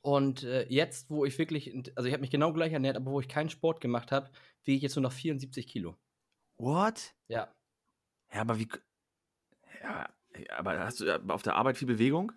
[0.00, 3.20] Und äh, jetzt, wo ich wirklich, also ich habe mich genau gleich ernährt, aber wo
[3.20, 4.30] ich keinen Sport gemacht habe,
[4.64, 5.96] wiege ich jetzt nur noch 74 Kilo.
[6.56, 7.14] What?
[7.28, 7.52] Ja.
[8.32, 8.68] Ja, aber wie.
[9.84, 10.08] Ja,
[10.56, 12.32] aber hast du auf der Arbeit viel Bewegung?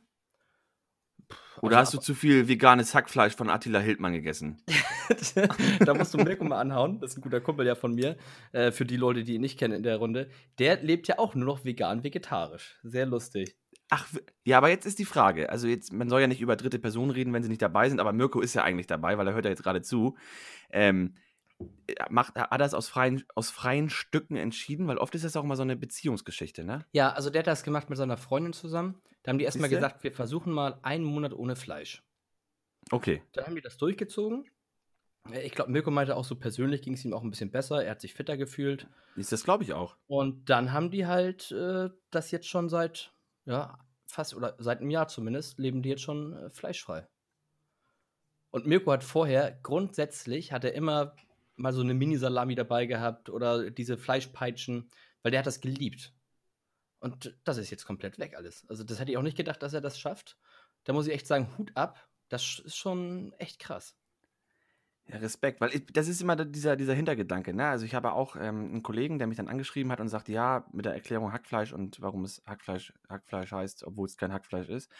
[1.62, 4.62] Oder also hast du zu viel veganes Hackfleisch von Attila Hildmann gegessen?
[5.80, 7.00] da musst du Mirko mal anhauen.
[7.00, 8.18] Das ist ein guter Kumpel ja von mir.
[8.52, 10.30] Äh, für die Leute, die ihn nicht kennen in der Runde.
[10.60, 12.78] Der lebt ja auch nur noch vegan-vegetarisch.
[12.84, 13.58] Sehr lustig.
[13.90, 14.08] Ach,
[14.44, 15.50] ja, aber jetzt ist die Frage.
[15.50, 18.00] Also jetzt, man soll ja nicht über dritte Personen reden, wenn sie nicht dabei sind,
[18.00, 20.18] aber Mirko ist ja eigentlich dabei, weil er hört ja jetzt gerade zu.
[20.70, 21.16] Ähm,
[22.10, 24.88] macht, hat er das aus freien, aus freien Stücken entschieden?
[24.88, 26.86] Weil oft ist das auch immer so eine Beziehungsgeschichte, ne?
[26.92, 29.02] Ja, also der hat das gemacht mit seiner Freundin zusammen.
[29.24, 32.04] Da haben die erstmal gesagt, wir versuchen mal einen Monat ohne Fleisch.
[32.92, 33.22] Okay.
[33.34, 34.50] Dann haben die das durchgezogen.
[35.44, 37.84] Ich glaube, Mirko meinte auch so persönlich ging es ihm auch ein bisschen besser.
[37.84, 38.88] Er hat sich fitter gefühlt.
[39.18, 39.98] Ist das, glaube ich, auch.
[40.08, 43.14] Und dann haben die halt äh, das jetzt schon seit,
[43.46, 47.06] ja, fast oder seit einem Jahr zumindest, leben die jetzt schon äh, fleischfrei.
[48.52, 51.14] Und Mirko hat vorher grundsätzlich, hat er immer
[51.58, 54.90] mal so eine Mini-Salami dabei gehabt oder diese Fleischpeitschen,
[55.22, 56.14] weil der hat das geliebt.
[57.00, 58.66] Und das ist jetzt komplett weg alles.
[58.70, 60.38] Also das hätte ich auch nicht gedacht, dass er das schafft.
[60.84, 62.08] Da muss ich echt sagen, Hut ab.
[62.30, 63.96] Das ist schon echt krass.
[65.06, 67.54] Ja, Respekt, weil ich, das ist immer dieser, dieser Hintergedanke.
[67.54, 67.66] Ne?
[67.66, 70.66] Also ich habe auch ähm, einen Kollegen, der mich dann angeschrieben hat und sagte, ja,
[70.74, 74.92] mit der Erklärung Hackfleisch und warum es Hackfleisch, Hackfleisch heißt, obwohl es kein Hackfleisch ist,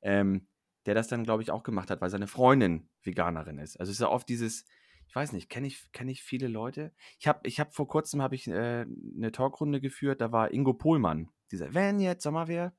[0.00, 0.48] ähm,
[0.86, 3.78] der das dann, glaube ich, auch gemacht hat, weil seine Freundin Veganerin ist.
[3.78, 4.64] Also es ist ja oft dieses,
[5.12, 6.90] ich weiß nicht, kenne ich, kenn ich viele Leute?
[7.18, 10.72] Ich habe ich hab vor kurzem hab ich, äh, eine Talkrunde geführt, da war Ingo
[10.72, 11.28] Pohlmann.
[11.50, 12.72] Dieser, wenn jetzt Sommerwehr.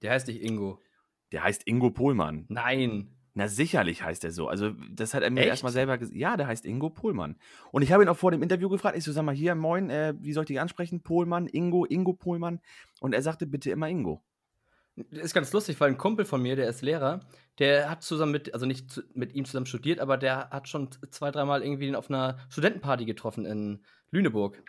[0.00, 0.78] Der heißt nicht Ingo.
[1.32, 2.44] Der heißt Ingo Pohlmann.
[2.48, 3.16] Nein.
[3.34, 4.46] Na, sicherlich heißt er so.
[4.46, 6.16] Also, das hat er mir erstmal selber gesagt.
[6.16, 7.34] Ja, der heißt Ingo Pohlmann.
[7.72, 8.96] Und ich habe ihn auch vor dem Interview gefragt.
[8.96, 11.02] Ich so, sag mal, hier, moin, äh, wie soll ich dich ansprechen?
[11.02, 12.60] Pohlmann, Ingo, Ingo Pohlmann.
[13.00, 14.22] Und er sagte, bitte immer Ingo.
[14.96, 17.20] Das ist ganz lustig, weil ein Kumpel von mir, der ist Lehrer,
[17.58, 20.90] der hat zusammen mit, also nicht zu, mit ihm zusammen studiert, aber der hat schon
[21.10, 24.62] zwei, dreimal irgendwie auf einer Studentenparty getroffen in Lüneburg.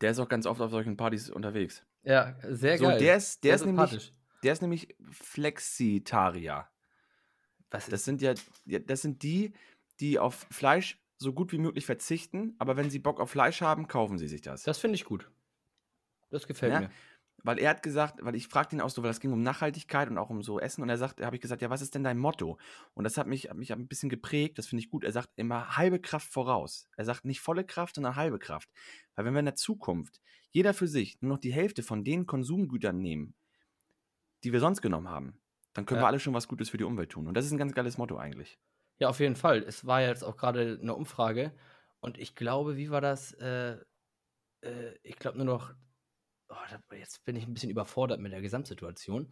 [0.00, 1.84] Der ist auch ganz oft auf solchen Partys unterwegs.
[2.02, 2.98] Ja, sehr so, geil.
[2.98, 6.66] Der ist, der ist nämlich, der ist nämlich Flexitarier.
[7.70, 9.52] Was das sind ja, das sind die,
[10.00, 13.88] die auf Fleisch so gut wie möglich verzichten, aber wenn sie Bock auf Fleisch haben,
[13.88, 14.64] kaufen sie sich das.
[14.64, 15.30] Das finde ich gut.
[16.30, 16.90] Das gefällt Ja, mir.
[17.44, 20.08] Weil er hat gesagt, weil ich fragte ihn auch so, weil es ging um Nachhaltigkeit
[20.08, 22.04] und auch um so Essen und er sagt, habe ich gesagt, ja, was ist denn
[22.04, 22.58] dein Motto?
[22.94, 25.02] Und das hat mich, hat mich ein bisschen geprägt, das finde ich gut.
[25.04, 26.88] Er sagt immer halbe Kraft voraus.
[26.96, 28.68] Er sagt nicht volle Kraft, sondern halbe Kraft.
[29.16, 32.26] Weil wenn wir in der Zukunft jeder für sich nur noch die Hälfte von den
[32.26, 33.34] Konsumgütern nehmen,
[34.44, 35.40] die wir sonst genommen haben,
[35.72, 36.04] dann können Ja.
[36.04, 37.26] wir alle schon was Gutes für die Umwelt tun.
[37.26, 38.58] Und das ist ein ganz geiles Motto eigentlich.
[38.98, 39.62] Ja, auf jeden Fall.
[39.62, 41.52] Es war jetzt auch gerade eine Umfrage
[42.00, 43.32] und ich glaube, wie war das?
[43.32, 43.78] Äh,
[44.62, 45.74] äh, ich glaube nur noch,
[46.52, 49.28] oh, jetzt bin ich ein bisschen überfordert mit der Gesamtsituation.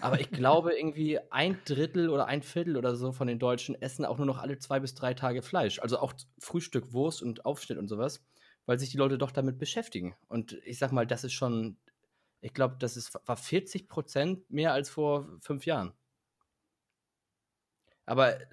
[0.00, 4.04] Aber ich glaube, irgendwie ein Drittel oder ein Viertel oder so von den Deutschen essen
[4.04, 5.78] auch nur noch alle zwei bis drei Tage Fleisch.
[5.80, 8.24] Also auch Frühstück, Wurst und Aufschnitt und sowas,
[8.66, 10.14] weil sich die Leute doch damit beschäftigen.
[10.28, 11.76] Und ich sag mal, das ist schon,
[12.40, 15.92] ich glaube, das ist, war 40 Prozent mehr als vor fünf Jahren.
[18.06, 18.46] Aber äh,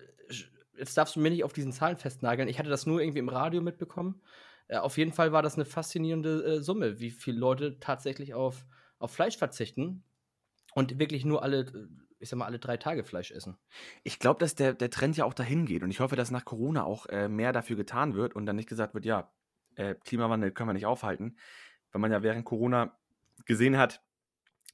[0.78, 2.50] jetzt darfst du mir nicht auf diesen Zahlen festnageln.
[2.50, 4.22] Ich hatte das nur irgendwie im Radio mitbekommen.
[4.68, 8.66] Äh, auf jeden Fall war das eine faszinierende äh, Summe, wie viele Leute tatsächlich auf,
[9.00, 10.04] auf Fleisch verzichten
[10.74, 11.88] und wirklich nur alle, äh,
[12.20, 13.58] ich sag mal, alle drei Tage Fleisch essen.
[14.04, 16.46] Ich glaube, dass der, der Trend ja auch dahin geht und ich hoffe, dass nach
[16.46, 19.32] Corona auch äh, mehr dafür getan wird und dann nicht gesagt wird, ja,
[19.76, 21.38] äh, Klimawandel können wir nicht aufhalten,
[21.92, 22.98] weil man ja während Corona
[23.46, 24.02] gesehen hat,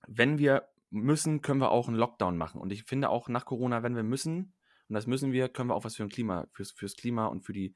[0.08, 2.62] wenn wir müssen, können wir auch einen Lockdown machen.
[2.62, 4.54] Und ich finde auch nach Corona, wenn wir müssen,
[4.90, 7.54] und das müssen wir, können wir auch was für Klima, fürs, fürs Klima und für
[7.54, 7.76] die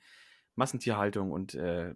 [0.56, 1.94] Massentierhaltung und äh,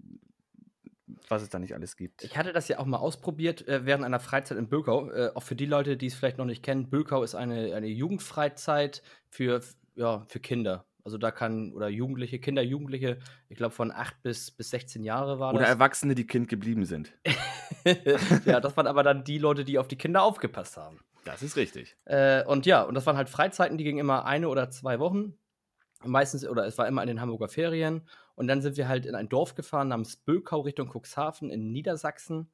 [1.28, 2.24] was es da nicht alles gibt.
[2.24, 5.10] Ich hatte das ja auch mal ausprobiert äh, während einer Freizeit in Bökau.
[5.12, 7.88] Äh, auch für die Leute, die es vielleicht noch nicht kennen, Bökau ist eine, eine
[7.88, 9.62] Jugendfreizeit für,
[9.96, 10.86] ja, für Kinder.
[11.04, 15.40] Also da kann, oder Jugendliche, Kinder, Jugendliche, ich glaube von 8 bis, bis 16 Jahre
[15.40, 15.70] war Oder das.
[15.70, 17.14] Erwachsene, die Kind geblieben sind.
[18.46, 21.00] ja, das waren aber dann die Leute, die auf die Kinder aufgepasst haben.
[21.26, 21.98] Das ist richtig.
[22.06, 25.36] Äh, und ja, und das waren halt Freizeiten, die gingen immer eine oder zwei Wochen.
[26.04, 28.08] Meistens, oder es war immer in den Hamburger Ferien.
[28.40, 32.50] Und dann sind wir halt in ein Dorf gefahren namens Bökau Richtung Cuxhaven in Niedersachsen.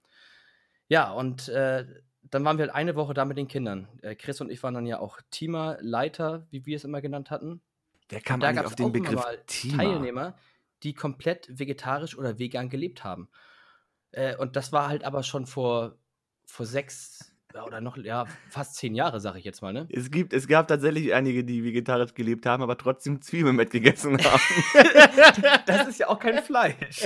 [0.87, 1.85] Ja, und äh,
[2.23, 3.87] dann waren wir halt eine Woche da mit den Kindern.
[4.01, 7.29] Äh, Chris und ich waren dann ja auch Teamer, Leiter, wie wir es immer genannt
[7.29, 7.61] hatten.
[8.09, 9.77] Wer kam da eigentlich auf den Begriff Teamer?
[9.77, 10.35] Teilnehmer,
[10.81, 13.29] die komplett vegetarisch oder vegan gelebt haben.
[14.09, 15.99] Äh, und das war halt aber schon vor,
[16.47, 17.31] vor sechs
[17.63, 19.87] oder noch, ja, fast zehn Jahre, sag ich jetzt mal, ne?
[19.91, 24.41] Es, gibt, es gab tatsächlich einige, die vegetarisch gelebt haben, aber trotzdem Zwiebeln mitgegessen haben.
[25.65, 27.01] Das ist ja auch kein Fleisch.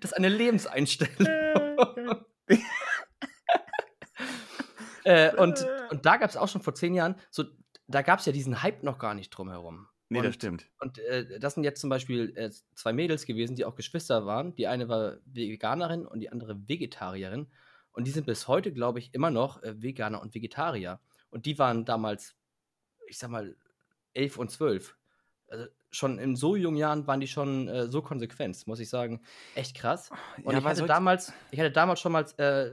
[0.00, 1.26] Das ist eine Lebenseinstellung.
[5.04, 7.44] äh, und, und da gab es auch schon vor zehn Jahren, so,
[7.86, 9.86] da gab es ja diesen Hype noch gar nicht drumherum.
[10.08, 10.66] nee, das Und- stimmt.
[10.80, 14.54] Und äh, das sind jetzt zum Beispiel äh, zwei Mädels gewesen, die auch Geschwister waren.
[14.56, 17.46] Die eine war Veganerin und die andere Vegetarierin.
[17.96, 21.00] Und die sind bis heute, glaube ich, immer noch äh, Veganer und Vegetarier.
[21.30, 22.36] Und die waren damals,
[23.08, 23.56] ich sag mal,
[24.12, 24.96] elf und zwölf.
[25.48, 29.22] Also schon in so jungen Jahren waren die schon äh, so konsequent, muss ich sagen.
[29.54, 30.10] Echt krass.
[30.42, 32.70] Und Ja, ich, hatte damals, ich hatte damals schon mal äh,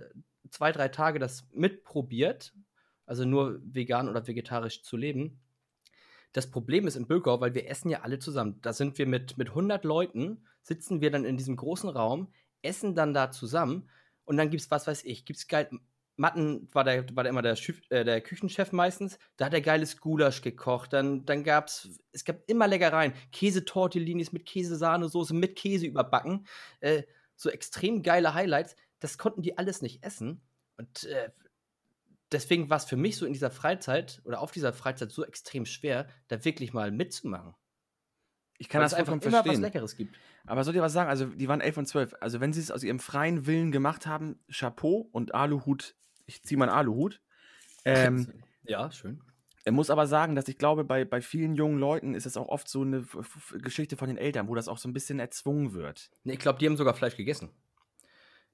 [0.49, 2.53] zwei, drei Tage das mitprobiert.
[3.05, 5.39] Also nur vegan oder vegetarisch zu leben.
[6.33, 8.59] Das Problem ist in Bökau, weil wir essen ja alle zusammen.
[8.61, 12.93] Da sind wir mit, mit 100 Leuten, sitzen wir dann in diesem großen Raum, essen
[12.93, 13.89] dann da zusammen
[14.25, 15.69] und dann gibt es, was weiß ich, gibt es geil.
[16.15, 19.61] Matten war der, war der immer der, Schüf, äh, der Küchenchef meistens, da hat er
[19.61, 20.93] geiles Gulasch gekocht.
[20.93, 23.13] Dann, dann gab es, es gab immer Leckereien.
[23.31, 26.45] Käsetortellinis mit Käsesahnesoße, mit Käse überbacken.
[26.81, 27.03] Äh,
[27.35, 28.75] so extrem geile Highlights.
[28.99, 30.41] Das konnten die alles nicht essen.
[30.77, 31.31] Und äh,
[32.31, 35.65] deswegen war es für mich so in dieser Freizeit oder auf dieser Freizeit so extrem
[35.65, 37.55] schwer, da wirklich mal mitzumachen.
[38.63, 39.61] Ich kann Weil das einfach vollkommen immer was verstehen.
[39.61, 40.15] Leckeres gibt.
[40.45, 41.09] Aber soll dir was sagen?
[41.09, 42.15] Also, die waren 11 und 12.
[42.21, 45.95] Also, wenn sie es aus ihrem freien Willen gemacht haben, Chapeau und Aluhut.
[46.27, 47.19] Ich ziehe meinen Aluhut.
[47.83, 48.31] Ähm,
[48.63, 49.21] ja, schön.
[49.65, 52.47] er muss aber sagen, dass ich glaube, bei, bei vielen jungen Leuten ist es auch
[52.47, 53.05] oft so eine
[53.51, 56.09] Geschichte von den Eltern, wo das auch so ein bisschen erzwungen wird.
[56.23, 57.49] Nee, ich glaube, die haben sogar Fleisch gegessen.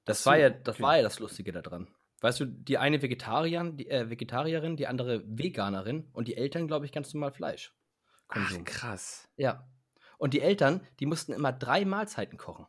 [0.06, 0.82] Das, so, war, ja, das okay.
[0.82, 1.86] war ja das Lustige daran.
[2.20, 6.84] Weißt du, die eine Vegetarier, die, äh, Vegetarierin, die andere Veganerin und die Eltern, glaube
[6.84, 7.72] ich, ganz normal Fleisch.
[8.30, 9.28] Ach, krass.
[9.36, 9.68] Ja.
[10.20, 12.66] Und die Eltern, die mussten immer drei Mahlzeiten kochen.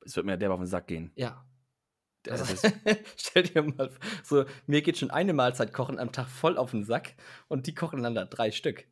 [0.00, 1.12] Es wird mir derbe auf den Sack gehen.
[1.14, 1.44] Ja.
[2.26, 2.72] Also, ist,
[3.18, 6.70] stell dir mal vor, so, mir geht schon eine Mahlzeit kochen am Tag voll auf
[6.70, 7.16] den Sack
[7.48, 8.86] und die kochen dann da drei Stück.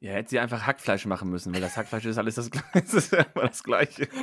[0.00, 2.48] ja, hätte sie einfach Hackfleisch machen müssen, weil das Hackfleisch ist alles das,
[2.92, 4.08] ist immer das Gleiche.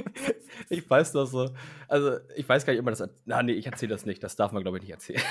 [0.70, 1.54] Ich weiß das so.
[1.88, 3.10] Also, ich weiß gar nicht, ob man das.
[3.26, 4.24] Na, nee, ich erzähle das nicht.
[4.24, 5.22] Das darf man, glaube ich, nicht erzählen.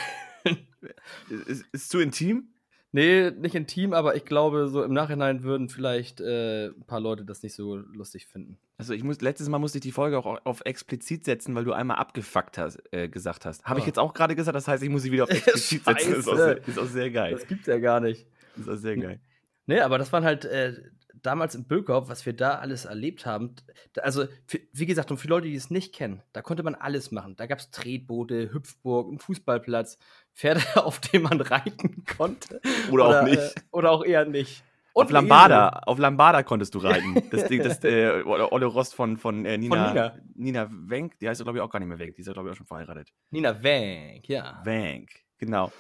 [1.29, 2.55] Ist, ist zu intim?
[2.97, 7.25] Nee, nicht intim, aber ich glaube, so im Nachhinein würden vielleicht äh, ein paar Leute
[7.25, 8.59] das nicht so lustig finden.
[8.79, 11.73] Also ich muss, letztes Mal musste ich die Folge auch auf explizit setzen, weil du
[11.73, 13.65] einmal abgefuckt hast, äh, gesagt hast.
[13.65, 13.89] Habe ich Ah.
[13.89, 16.15] jetzt auch gerade gesagt, das heißt, ich muss sie wieder auf explizit setzen.
[16.15, 17.33] Ist auch, sehr, ist auch sehr geil.
[17.33, 18.27] Das gibt's ja gar nicht.
[18.59, 19.21] Ist auch sehr geil.
[19.67, 20.75] Nee, aber das waren halt, äh,
[21.23, 23.57] damals in Bülkau, was wir da alles erlebt haben,
[24.01, 24.27] also
[24.73, 27.35] wie gesagt, und für Leute, die es nicht kennen, da konnte man alles machen.
[27.37, 29.99] Da gab es Tretboote, Hüpfburg, einen Fußballplatz,
[30.37, 32.61] Pferde, auf denen man reiten konnte.
[32.91, 33.39] Oder, oder auch nicht.
[33.39, 34.63] Äh, oder auch eher nicht.
[34.93, 37.23] Und auf Lambada, auf Lambada konntest du reiten.
[37.31, 40.19] Das Ding, das äh, Olle Rost von, von, äh, Nina, von Nina.
[40.35, 42.53] Nina Wenk, die heißt glaube ich auch gar nicht mehr Wenk, die ist glaube ich
[42.53, 43.13] auch schon verheiratet.
[43.31, 44.61] Nina Wenk, ja.
[44.65, 45.71] Wenk, genau.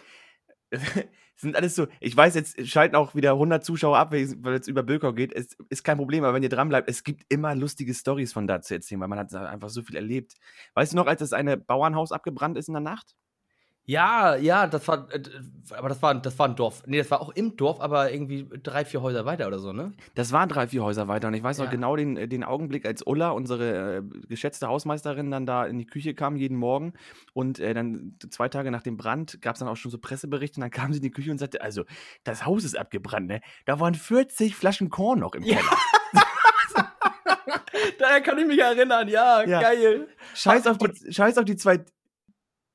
[1.36, 4.82] sind alles so, ich weiß, jetzt schalten auch wieder 100 Zuschauer ab, weil es über
[4.82, 5.34] Bökau geht.
[5.34, 8.46] Es ist kein Problem, aber wenn ihr dran bleibt, es gibt immer lustige Stories von
[8.46, 10.34] da zu erzählen, weil man hat einfach so viel erlebt.
[10.74, 13.14] Weißt du noch, als das eine Bauernhaus abgebrannt ist in der Nacht?
[13.88, 15.22] Ja, ja, das war, äh,
[15.70, 16.82] aber das war, das war ein Dorf.
[16.86, 19.92] Nee, das war auch im Dorf, aber irgendwie drei, vier Häuser weiter oder so, ne?
[20.16, 21.28] Das waren drei, vier Häuser weiter.
[21.28, 21.64] Und ich weiß ja.
[21.64, 25.78] noch genau den, äh, den Augenblick, als Ulla, unsere äh, geschätzte Hausmeisterin, dann da in
[25.78, 26.94] die Küche kam jeden Morgen.
[27.32, 30.56] Und äh, dann zwei Tage nach dem Brand gab es dann auch schon so Presseberichte.
[30.56, 31.84] Und dann kam sie in die Küche und sagte: Also,
[32.24, 33.40] das Haus ist abgebrannt, ne?
[33.66, 35.62] Da waren 40 Flaschen Korn noch im Keller.
[35.62, 36.22] Ja.
[37.98, 39.60] Daher kann ich mich erinnern, ja, ja.
[39.60, 40.08] geil.
[40.34, 41.84] Scheiß auf, die, scheiß auf die zwei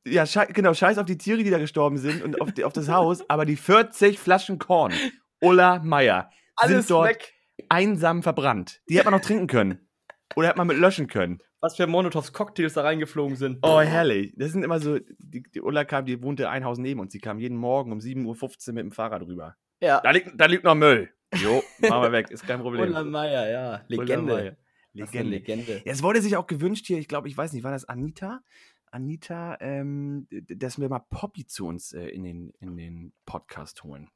[0.06, 2.74] ja, schei genau, scheiß auf die Tiere, die da gestorben sind und auf, die, auf
[2.74, 4.94] das Haus, aber die 40 Flaschen Korn,
[5.42, 7.34] Ulla Meier, Alles sind dort weg.
[7.70, 8.82] einsam verbrannt.
[8.90, 9.88] Die hätte man noch trinken können.
[10.36, 11.40] Oder hätte man mit löschen können.
[11.60, 13.60] Was für Monotovs Cocktails da reingeflogen sind.
[13.62, 14.34] Oh, herrlich.
[14.36, 17.12] Das sind immer so, die, die Ulla kam, die wohnte ein Haus neben uns.
[17.12, 19.56] Sie kam jeden Morgen um 7.15 Uhr mit dem Fahrrad rüber.
[19.80, 20.00] Ja.
[20.02, 21.12] Da liegt, da liegt noch Müll.
[21.36, 22.82] Jo, machen wir weg, ist kein Problem.
[22.82, 23.82] Ulla Meier, ja.
[23.88, 24.58] Legende.
[24.94, 25.30] Legende.
[25.30, 25.82] Legende.
[25.86, 28.42] Ja, es wurde sich auch gewünscht hier, ich glaube, ich weiß nicht, war das Anita?
[28.91, 34.10] Anita, ähm, dass wir mal Poppy zu uns äh, in, den, in den Podcast holen.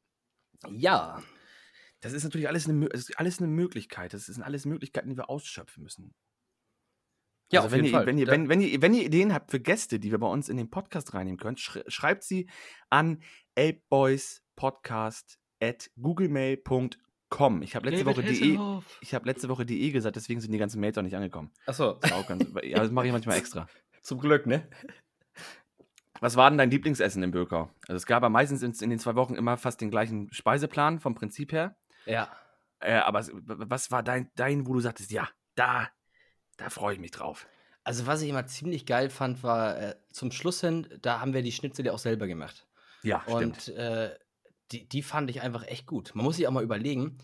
[0.69, 1.21] Ja.
[2.01, 4.13] Das ist natürlich alles eine, alles eine Möglichkeit.
[4.13, 6.13] Das sind alles Möglichkeiten, die wir ausschöpfen müssen.
[7.51, 9.99] Ja, also wenn, ihr, wenn, ihr, wenn, wenn, ihr, wenn ihr Ideen habt für Gäste,
[9.99, 12.49] die wir bei uns in den Podcast reinnehmen könnt, schreibt sie
[12.89, 13.21] an
[13.57, 17.61] apeboyspodcast at googlemail.com.
[17.61, 18.59] Ich habe letzte Woche de,
[19.01, 21.51] ich habe letzte Woche de gesagt, deswegen sind die ganzen Mails auch nicht angekommen.
[21.65, 21.99] Achso.
[22.01, 22.11] Das,
[22.63, 23.67] ja, das mache ich manchmal extra.
[24.05, 24.67] Zum Glück, ne?
[26.19, 27.73] Was war denn dein Lieblingsessen im Böker?
[27.87, 31.15] Also es gab ja meistens in, den zwei Wochen immer fast den gleichen Speiseplan vom
[31.15, 31.75] Prinzip her.
[32.05, 32.31] Ja.
[32.79, 35.89] Äh, aber was war dein, dein, wo du sagtest, ja, da,
[36.57, 37.47] da freue ich mich drauf.
[37.83, 41.41] Also was ich immer ziemlich geil fand, war äh, zum Schluss hin, da haben wir
[41.41, 42.67] die Schnitzel ja auch selber gemacht.
[43.01, 43.77] Ja, Und stimmt.
[43.79, 44.19] Äh,
[44.71, 46.11] die, die fand ich einfach echt gut.
[46.13, 47.17] Man muss sich auch mal überlegen,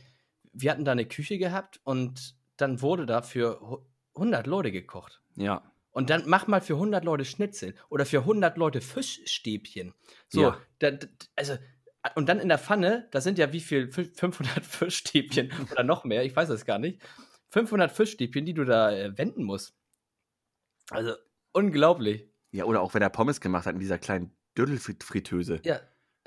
[0.52, 5.22] wir hatten da eine Küche gehabt und dann wurde da für 100 Leute gekocht.
[5.36, 5.71] Ja.
[5.92, 9.94] Und dann mach mal für 100 Leute Schnitzel oder für 100 Leute Fischstäbchen.
[10.30, 10.58] So, ja.
[10.80, 10.92] da,
[11.36, 11.58] also,
[12.16, 13.92] und dann in der Pfanne, da sind ja wie viel?
[13.92, 17.02] 500 Fischstäbchen oder noch mehr, ich weiß das gar nicht.
[17.50, 19.76] 500 Fischstäbchen, die du da äh, wenden musst.
[20.90, 21.16] Also,
[21.52, 22.30] unglaublich.
[22.52, 25.62] Ja, oder auch wenn er Pommes gemacht hat in dieser kleinen Dödelfritteuse.
[25.64, 25.82] Ja,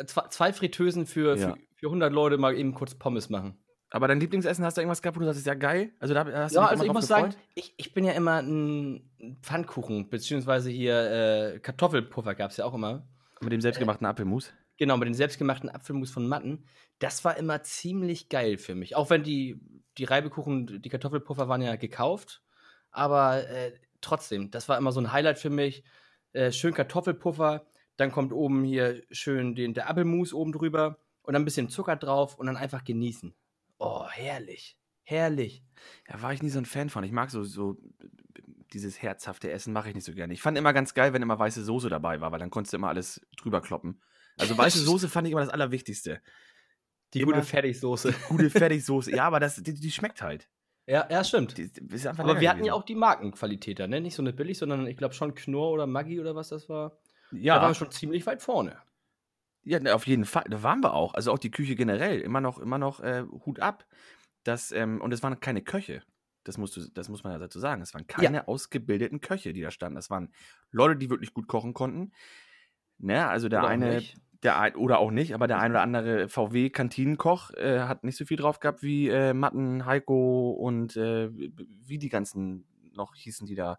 [0.07, 1.55] zwei, zwei Fritteusen für, ja.
[1.55, 3.64] für, für 100 Leute mal eben kurz Pommes machen.
[3.95, 5.93] Aber dein Lieblingsessen, hast du irgendwas gehabt, wo du sagst, ist ja geil?
[6.01, 7.31] Also da hast du ja, also ich muss gefreut?
[7.31, 9.09] sagen, ich, ich bin ja immer ein
[9.41, 13.07] Pfannkuchen, beziehungsweise hier äh, Kartoffelpuffer gab es ja auch immer.
[13.41, 14.53] Mit dem selbstgemachten äh, Apfelmus?
[14.79, 16.65] Genau, mit dem selbstgemachten Apfelmus von Matten.
[16.99, 18.97] Das war immer ziemlich geil für mich.
[18.97, 19.61] Auch wenn die,
[19.97, 22.43] die Reibekuchen, die Kartoffelpuffer waren ja gekauft.
[22.91, 25.85] Aber äh, trotzdem, das war immer so ein Highlight für mich.
[26.33, 27.65] Äh, schön Kartoffelpuffer,
[27.97, 31.95] dann kommt oben hier schön den, der Apfelmus oben drüber und dann ein bisschen Zucker
[31.95, 33.33] drauf und dann einfach genießen.
[33.79, 34.79] Oh, herrlich.
[35.03, 35.63] Herrlich.
[36.09, 37.05] Ja, war ich nie so ein Fan von.
[37.05, 37.77] Ich mag so, so
[38.73, 40.33] dieses herzhafte Essen, mache ich nicht so gerne.
[40.33, 42.79] Ich fand immer ganz geil, wenn immer weiße Soße dabei war, weil dann konntest du
[42.79, 44.01] immer alles drüber kloppen.
[44.37, 46.21] Also weiße Soße fand ich immer das Allerwichtigste.
[47.13, 48.13] Die immer gute Fertigsoße.
[48.29, 49.15] Gute Fertigsoße.
[49.15, 50.49] Ja, aber das, die, die schmeckt halt.
[50.87, 51.57] Ja, ja, stimmt.
[51.57, 54.01] Die, die aber wir hatten ja auch die Markenqualität da, ne?
[54.01, 56.99] Nicht so eine billig, sondern ich glaube schon Knorr oder Maggi oder was das war.
[57.31, 57.57] Ja.
[57.57, 58.77] Da waren wir schon ziemlich weit vorne.
[59.65, 60.45] Ja, ne, auf jeden Fall.
[60.49, 61.15] Da waren wir auch.
[61.15, 62.21] Also auch die Küche generell.
[62.21, 63.87] Immer noch, immer noch äh, Hut ab.
[64.45, 66.03] Das, ähm, und es waren keine Köche.
[66.45, 67.81] Das, musst du, das muss man ja dazu sagen.
[67.81, 68.47] Es waren keine ja.
[68.47, 69.97] ausgebildeten Köche, die da standen.
[69.97, 70.33] Das waren
[70.71, 72.13] Leute, die wirklich gut kochen konnten.
[72.99, 73.27] Ne?
[73.27, 74.03] Also der oder eine,
[74.43, 78.27] der ein, oder auch nicht, aber der ein oder andere VW-Kantinenkoch äh, hat nicht so
[78.27, 83.55] viel drauf gehabt wie äh, Matten, Heiko und äh, wie die ganzen noch hießen, die
[83.55, 83.79] da.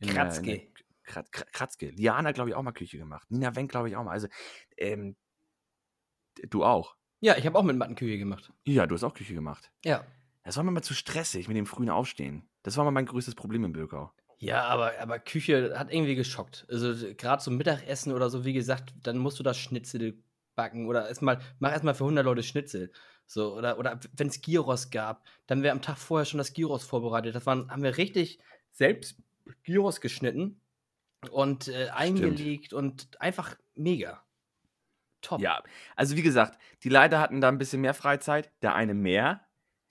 [0.00, 0.62] Kratzke.
[1.08, 1.90] Kratzke.
[1.90, 3.30] Liana, glaube ich, auch mal Küche gemacht.
[3.30, 4.12] Nina Wenk, glaube ich, auch mal.
[4.12, 4.28] Also,
[4.76, 5.16] ähm,
[6.48, 6.96] du auch.
[7.20, 8.52] Ja, ich habe auch mit Matten Küche gemacht.
[8.64, 9.72] Ja, du hast auch Küche gemacht.
[9.84, 10.04] Ja.
[10.44, 12.48] Das war mir mal zu stressig mit dem frühen Aufstehen.
[12.62, 14.12] Das war mal mein größtes Problem in Bökau.
[14.38, 16.64] Ja, aber, aber Küche hat irgendwie geschockt.
[16.70, 20.22] Also gerade zum Mittagessen oder so, wie gesagt, dann musst du das Schnitzel
[20.54, 22.92] backen oder erstmal, mach erstmal für 100 Leute Schnitzel.
[23.26, 26.84] So, oder, oder wenn es Gyros gab, dann wäre am Tag vorher schon das Gyros
[26.84, 27.34] vorbereitet.
[27.34, 28.38] Das waren, haben wir richtig
[28.70, 29.16] selbst
[29.64, 30.60] Gyros geschnitten
[31.30, 34.24] und äh, eingelegt und einfach mega.
[35.20, 35.40] Top.
[35.40, 35.62] Ja,
[35.96, 39.48] also wie gesagt, die Leiter hatten da ein bisschen mehr Freizeit, der eine mehr,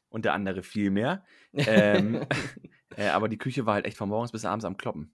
[0.10, 1.24] und der andere viel mehr.
[1.54, 2.26] Ähm,
[2.98, 5.14] äh, aber die Küche war halt echt von morgens bis abends am Kloppen.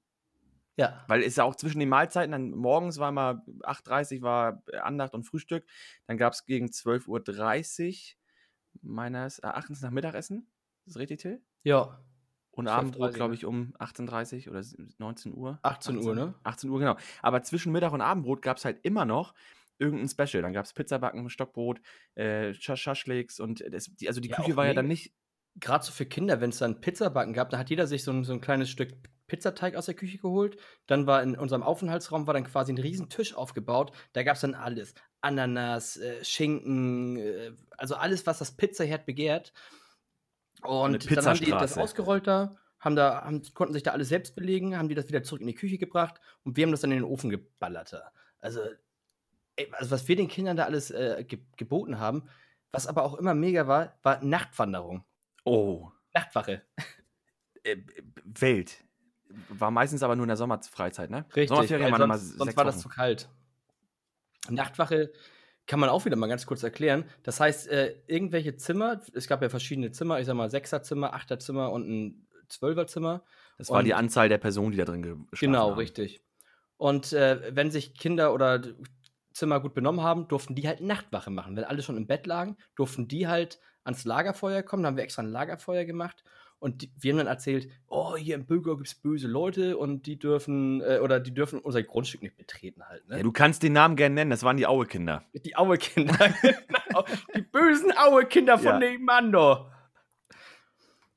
[0.76, 1.04] Ja.
[1.08, 5.14] Weil es ja auch zwischen den Mahlzeiten, dann morgens war mal 8.30 Uhr war Andacht
[5.14, 5.66] und Frühstück.
[6.08, 10.48] Dann gab es gegen 12.30 Uhr meines Erachtens nach Mittagessen.
[10.86, 11.44] Ist das richtig, Till?
[11.64, 12.00] Ja.
[12.56, 14.64] Und 12:30 Abendbrot, glaube ich, um 18.30 Uhr oder
[15.00, 15.60] 19 Uhr.
[15.64, 16.36] 18 Uhr, ne?
[16.44, 16.98] 18 Uhr, genau.
[17.22, 19.34] Aber zwischen Mittag und Abendbrot gab es halt immer noch
[19.80, 20.44] irgendein Special.
[20.44, 21.82] Dann gab es Pizzabacken, Stockbrot,
[22.16, 24.74] äh, Schaschliks und das, die, also die Ja, Küche war ja mega.
[24.74, 25.14] dann nicht.
[25.56, 28.24] Gerade so für Kinder, wenn es dann Pizzabacken gab, da hat jeder sich so ein,
[28.24, 28.94] so ein kleines Stück
[29.28, 30.58] Pizzateig aus der Küche geholt.
[30.88, 33.92] Dann war in unserem Aufenthaltsraum war dann quasi ein riesen Tisch aufgebaut.
[34.14, 34.96] Da gab es dann alles.
[35.22, 39.54] Ananas, äh, Schinken, äh, also alles, was das Pizzaherd begehrt.
[40.62, 44.36] Und dann haben die das ausgerollt da, haben da, haben, konnten sich da alles selbst
[44.36, 46.92] belegen, haben die das wieder zurück in die Küche gebracht und wir haben das dann
[46.92, 47.94] in den Ofen geballert.
[47.94, 48.12] da.
[48.40, 48.62] Also,
[49.56, 52.30] ey, also was wir den Kindern da alles äh, ge geboten haben,
[52.72, 55.04] was aber auch immer mega war, war Nachtwanderung.
[55.44, 56.64] Oh, Nachtwache.
[57.64, 57.78] äh,
[58.24, 58.84] Welt.
[59.50, 61.26] War meistens aber nur in der Sommerfreizeit, ne?
[61.36, 61.50] Richtig.
[61.50, 63.30] Sommerferien waren immer sonst sonst war das zu kalt.
[64.50, 65.12] Nachtwache
[65.68, 67.06] kann man auch wieder mal ganz kurz erklären.
[67.24, 71.72] Das heißt, äh, irgendwelche Zimmer, es gab ja verschiedene Zimmer, ich sag mal Sechserzimmer, Achterzimmer
[71.72, 73.24] und ein Zwölferzimmer.
[73.58, 75.78] Das war die und- Anzahl der Personen, die da drin geschlafen Genau, haben.
[75.78, 76.22] richtig.
[76.78, 78.62] Und äh, wenn sich Kinder oder
[79.34, 81.56] Zimmer gut benommen haben, durften die halt Nachtwache machen.
[81.56, 84.84] Wenn alle schon im Bett lagen, durften die halt ans Lagerfeuer kommen.
[84.84, 86.24] Da haben wir extra ein Lagerfeuer gemacht.
[86.64, 90.06] Und die, wir haben dann erzählt, oh, hier im Bürger gibt es böse Leute und
[90.06, 93.06] die dürfen, äh, oder die dürfen unser Grundstück nicht betreten halt.
[93.10, 93.18] Ne?
[93.18, 95.26] Ja, du kannst den Namen gerne nennen, das waren die Aue-Kinder.
[95.34, 96.34] Die Aue-Kinder.
[96.42, 97.04] genau.
[97.36, 98.80] Die bösen Aue-Kinder von Ja.
[98.80, 99.70] nebenan, doch.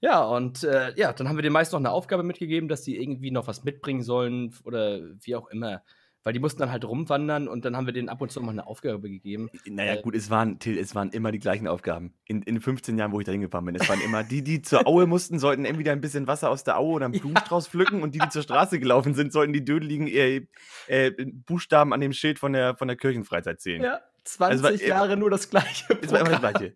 [0.00, 3.00] Ja, und äh, ja, dann haben wir den meisten noch eine Aufgabe mitgegeben, dass die
[3.00, 5.84] irgendwie noch was mitbringen sollen oder wie auch immer.
[6.26, 8.46] Weil die mussten dann halt rumwandern und dann haben wir denen ab und zu noch
[8.46, 9.48] mal eine Aufgabe gegeben.
[9.64, 12.14] Naja, Äh, gut, es waren, Till, es waren immer die gleichen Aufgaben.
[12.24, 13.76] In, in den 15 Jahren, wo ich da hingefahren bin.
[13.76, 16.78] Es waren immer die, die zur Aue mussten, sollten entweder ein bisschen Wasser aus der
[16.80, 20.08] Aue oder einen Blumenstrauß pflücken und die, die zur Straße gelaufen sind, sollten die dödeligen
[20.08, 20.44] äh,
[20.88, 21.12] äh,
[21.46, 23.84] Buchstaben an dem Schild von der, von der Kirchenfreizeit zählen.
[23.84, 25.96] Ja, 20 war immer- Jahre nur das gleiche.
[26.02, 26.54] Es war immer das Programm.
[26.54, 26.74] Gleiche.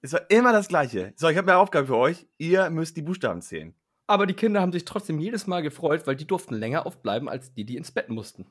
[0.00, 1.12] Es war immer das Gleiche.
[1.16, 2.24] So, ich habe eine Aufgabe für euch.
[2.38, 3.74] Ihr müsst die Buchstaben zählen.
[4.10, 7.54] Aber die Kinder haben sich trotzdem jedes Mal gefreut, weil die durften länger aufbleiben als
[7.54, 8.46] die, die ins Bett mussten.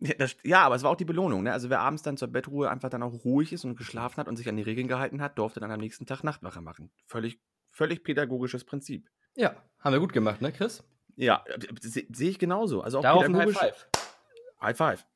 [0.00, 1.44] Ja, das, ja, aber es war auch die Belohnung.
[1.44, 1.52] Ne?
[1.52, 4.36] Also wer abends dann zur Bettruhe einfach dann auch ruhig ist und geschlafen hat und
[4.36, 6.90] sich an die Regeln gehalten hat, durfte dann am nächsten Tag Nachtwache machen.
[7.06, 7.38] Völlig,
[7.70, 9.08] völlig pädagogisches Prinzip.
[9.36, 10.82] Ja, haben wir gut gemacht, ne, Chris?
[11.14, 11.44] Ja,
[11.80, 12.82] se- sehe ich genauso.
[12.82, 13.60] Also auch Darauf ein High pädagogisch.
[13.60, 13.86] Five.
[14.60, 15.06] High five.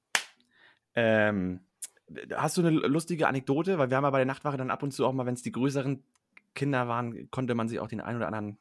[0.95, 1.61] Ähm,
[2.35, 3.79] hast du eine lustige Anekdote?
[3.79, 5.43] Weil wir haben ja bei der Nachtwache dann ab und zu auch mal, wenn es
[5.43, 6.05] die größeren
[6.55, 8.59] Kinder waren, konnte man sich auch den einen oder anderen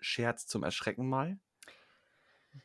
[0.00, 1.38] Scherz zum Erschrecken mal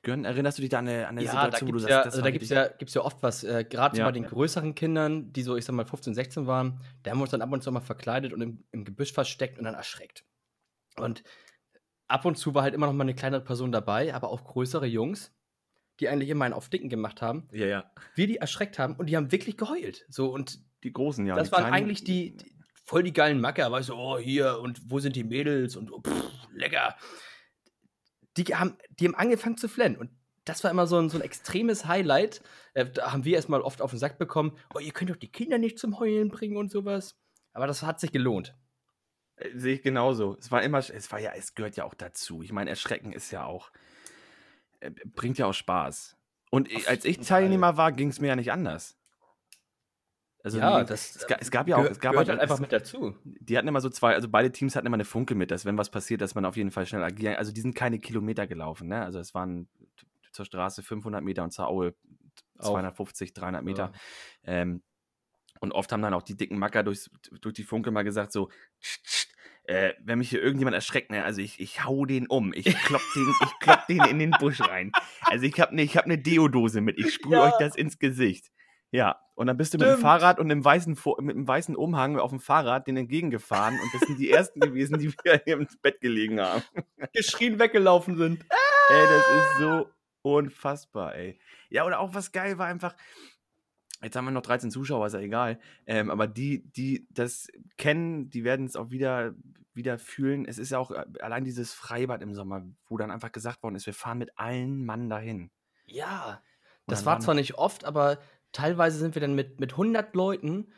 [0.02, 0.26] gönnen.
[0.26, 1.92] Erinnerst du dich da an eine, an eine Ja, Situation, wo du gibt es sagst,
[1.92, 4.06] ja, das also da gibt's wirklich- ja, gibt's ja oft was, äh, gerade Ja.
[4.06, 7.24] bei den größeren Kindern, die so, ich sag mal, 15, 16 waren, da haben wir
[7.24, 10.26] uns dann ab und zu mal verkleidet und im, im Gebüsch versteckt und dann erschreckt.
[10.98, 11.24] Und
[12.08, 14.88] ab und zu war halt immer noch mal eine kleinere Person dabei, aber auch größere
[14.88, 15.34] Jungs,
[16.00, 17.92] die eigentlich immer einen auf Dicken gemacht haben, Ja, ja.
[18.16, 20.06] wir die erschreckt haben und die haben wirklich geheult.
[20.10, 21.36] So, und Die großen, ja.
[21.36, 24.82] das waren kleinen- eigentlich die, die voll die geilen Macker, weißt du, oh, hier und
[24.90, 26.96] wo sind die Mädels und oh, pff, lecker.
[28.38, 30.12] Die haben, die haben angefangen zu flennen und
[30.46, 32.42] das war immer so ein, so ein extremes Highlight.
[32.74, 35.32] Äh, da haben wir erstmal oft auf den Sack bekommen, oh, ihr könnt doch die
[35.32, 37.16] Kinder nicht zum Heulen bringen und sowas.
[37.54, 38.56] Aber das hat sich gelohnt.
[39.38, 40.38] Äh, Sehe ich genauso.
[40.40, 42.44] Es war immer, es war ja, es gehört ja auch dazu.
[42.44, 43.72] Ich meine, Erschrecken ist ja auch,
[44.80, 46.16] äh, bringt ja auch Spaß.
[46.52, 47.20] Und Auf als ich.
[47.20, 48.98] Teilnehmer war, ging es mir ja nicht anders.
[50.46, 52.56] Also ja, die, das es, ga- es gab ja auch, es gab halt, halt einfach
[52.56, 53.16] es, mit dazu.
[53.24, 55.76] die hatten immer so zwei, also beide Teams hatten immer eine Funke mit, dass wenn
[55.76, 57.36] was passiert, dass man auf jeden Fall schnell agieren.
[57.38, 59.02] Also die sind keine Kilometer gelaufen, ne?
[59.02, 59.68] Also es waren
[60.32, 61.96] zur Straße 500 Meter und zur Aue
[62.60, 62.70] Auch.
[62.74, 63.92] 250, 300 Meter.
[64.44, 64.84] Ähm,
[65.62, 67.10] und oft haben dann auch die dicken Macker durchs,
[67.42, 68.50] durch die Funke mal gesagt so,
[68.82, 69.28] "Tsch, tsch,
[69.64, 73.02] äh, wenn mich hier irgendjemand erschreckt, ne, also ich, ich hau den um, ich klopp
[73.16, 74.92] den, ich klopp den in den Busch rein.
[75.28, 77.46] Also ich habe ne, ich hab ne Deodose mit, ich sprühe Ja.
[77.46, 78.52] euch das ins Gesicht.
[78.92, 80.04] Ja, und dann bist du mit dem Stimmt.
[80.04, 84.08] Fahrrad und einem weißen, mit einem weißen Umhang auf dem Fahrrad den entgegegefahren und das
[84.08, 86.64] sind die ersten gewesen, die wir im Bett gelegen haben.
[87.14, 88.46] Geschrien weggelaufen sind.
[88.90, 89.90] Ey, das ist so
[90.22, 91.40] unfassbar, ey.
[91.70, 92.96] Ja, oder auch was geil war einfach.
[94.02, 95.60] Jetzt haben wir noch 13 Zuschauer, ist ja egal.
[95.86, 99.34] Ähm, aber die, die das kennen, die werden es auch wieder,
[99.74, 100.46] wieder fühlen.
[100.46, 103.76] Es ist ja auch äh, allein dieses Freibad im Sommer, wo dann einfach gesagt worden
[103.76, 105.50] ist, wir fahren mit allen Mann dahin.
[105.86, 106.42] Ja,
[106.88, 108.20] das war zwar nicht oft, aber
[108.56, 110.72] teilweise sind wir dann mit, mit 100 Leuten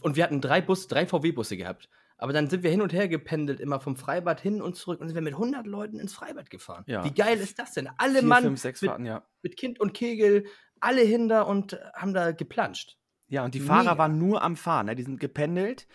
[0.00, 1.88] und wir hatten drei Bus, drei VW-Busse gehabt.
[2.18, 5.08] Aber dann sind wir hin und her gependelt, immer vom Freibad hin und zurück und
[5.08, 6.84] sind wir mit 100 Leuten ins Freibad gefahren.
[6.86, 7.02] Ja.
[7.02, 7.88] Wie geil ist das denn?
[7.96, 9.22] Alle Vier, Mann fünf, mit, Fahrten, ja.
[9.42, 10.44] mit Kind und Kegel,
[10.80, 12.98] alle hinter und haben da geplanscht.
[13.28, 13.74] Ja, und die Mega.
[13.74, 14.86] Fahrer waren nur am Fahren.
[14.86, 14.96] Ne?
[14.96, 15.86] Die sind gependelt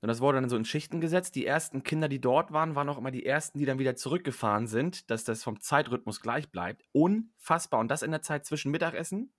[0.00, 1.36] Und das wurde dann so in Schichten gesetzt.
[1.36, 4.66] Die ersten Kinder, die dort waren, waren auch immer die ersten, die dann wieder zurückgefahren
[4.66, 6.82] sind, dass das vom Zeitrhythmus gleich bleibt.
[6.90, 7.78] Unfassbar.
[7.78, 9.32] Und das in der Zeit zwischen Mittagessen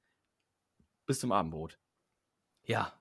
[1.10, 1.80] bis zum Abendbrot.
[2.68, 2.94] Ja.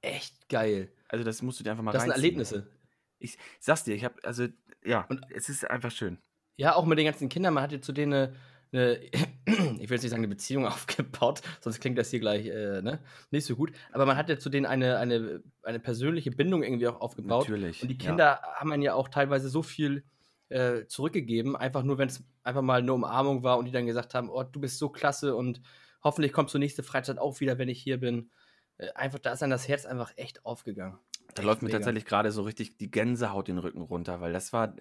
[0.00, 0.92] Echt geil.
[1.08, 2.12] Also das musst du dir einfach mal Das sind.
[2.12, 2.70] Erlebnisse.
[3.18, 4.46] Ich sag's dir, ich habe, also,
[4.84, 6.18] ja, Und- es ist einfach schön.
[6.56, 7.54] Ja, auch mit den ganzen Kindern.
[7.54, 8.34] Man hat jetzt zu denen eine,
[8.70, 9.00] eine
[9.46, 13.00] ich will jetzt nicht sagen, eine Beziehung aufgebaut, sonst klingt das hier gleich äh, ne?
[13.32, 13.72] nicht so gut.
[13.90, 17.48] Aber man hat ja zu denen eine, eine, eine persönliche Bindung irgendwie auch aufgebaut.
[17.48, 17.82] Natürlich.
[17.82, 18.10] Und die ja.
[18.10, 20.04] Kinder haben einen ja auch teilweise so viel
[20.50, 24.14] äh, zurückgegeben, einfach nur, wenn es einfach mal eine Umarmung war und die dann gesagt
[24.14, 25.60] haben, oh, du bist so klasse und
[26.06, 28.30] hoffentlich kommst du nächste Freizeit auch wieder, wenn ich hier bin.
[28.78, 30.98] Äh, einfach, da ist dann das Herz einfach echt aufgegangen.
[31.34, 34.74] Da läuft mir tatsächlich gerade so richtig die Gänsehaut den Rücken runter, weil das war,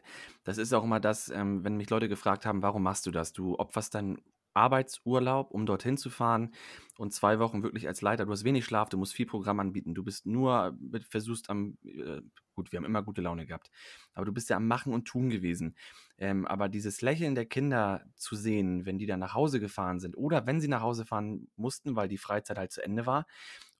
[0.43, 3.33] das ist auch immer das, ähm, wenn mich Leute gefragt haben, warum machst du das?
[3.33, 4.21] Du opferst deinen
[4.53, 6.53] Arbeitsurlaub, um dorthin zu fahren
[6.97, 8.25] und zwei Wochen wirklich als Leiter.
[8.25, 10.77] Du hast wenig Schlaf, du musst viel Programm anbieten, du bist nur,
[11.09, 12.21] versuchst am, äh,
[12.53, 13.69] gut, wir haben immer gute Laune gehabt,
[14.13, 15.75] aber du bist ja am Machen und Tun gewesen.
[16.17, 20.15] Ähm, aber dieses Lächeln der Kinder zu sehen, wenn die dann nach Hause gefahren sind
[20.15, 23.25] oder wenn sie nach Hause fahren mussten, weil die Freizeit halt zu Ende war,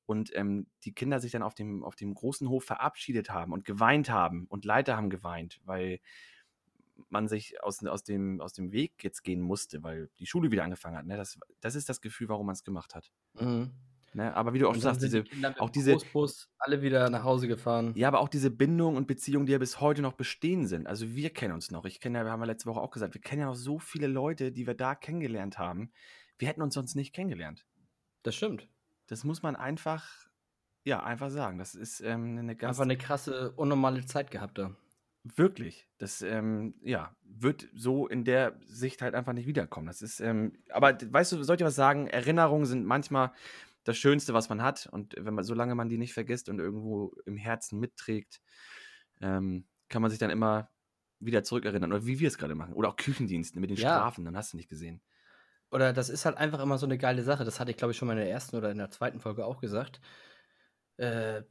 [0.06, 3.66] und ähm, die Kinder sich dann auf dem, auf dem großen Hof verabschiedet haben und
[3.66, 6.00] geweint haben und Leiter haben geweint, weil
[7.10, 10.64] man sich aus, aus, dem, aus dem Weg jetzt gehen musste, weil die Schule wieder
[10.64, 11.06] angefangen hat.
[11.06, 11.18] Ne?
[11.18, 13.12] Das, das ist das Gefühl, warum man es gemacht hat.
[13.34, 13.72] Mhm.
[14.16, 14.34] Ne?
[14.36, 17.94] Aber wie du auch sagst, diese, die auch diese- Großbus alle wieder nach Hause gefahren.
[17.96, 20.88] ja, aber auch diese Bindung und Beziehungen, die ja bis heute noch bestehen sind.
[20.88, 21.86] Also wir kennen uns noch.
[21.86, 23.78] Ich kenne ja, wir haben ja letzte Woche auch gesagt, wir kennen ja noch so
[23.78, 25.92] viele Leute, die wir da kennengelernt haben.
[26.38, 27.66] Wir hätten uns sonst nicht kennengelernt.
[28.24, 28.68] Das stimmt.
[29.08, 30.08] Das muss man einfach,
[30.84, 31.58] ja, einfach sagen.
[31.60, 34.76] Das ist ähm, eine ganz Einfach eine krasse, unnormale Zeit gehabt da.
[35.36, 35.88] Wirklich.
[35.98, 39.88] Das, ähm, ja, wird so in der Sicht halt einfach nicht wiederkommen.
[39.88, 42.08] Das ist, ähm, aber weißt du, soll ich was sagen?
[42.08, 43.32] Erinnerungen sind manchmal
[43.86, 44.88] das Schönste, was man hat.
[44.92, 48.42] Und wenn man, solange man die nicht vergisst und irgendwo im Herzen mitträgt,
[49.22, 50.70] ähm, kann man sich dann immer
[51.20, 51.94] wieder zurückerinnern.
[51.94, 52.74] Oder wie wir es gerade machen.
[52.74, 54.00] Oder auch Küchendienste mit den Ja.
[54.00, 55.02] Strafen, dann hast du nicht gesehen.
[55.72, 57.44] Oder das ist halt einfach immer so eine geile Sache.
[57.44, 59.46] Das hatte ich, glaube ich, schon mal in der ersten oder in der zweiten Folge
[59.46, 60.00] auch gesagt.
[60.98, 61.44] Äh,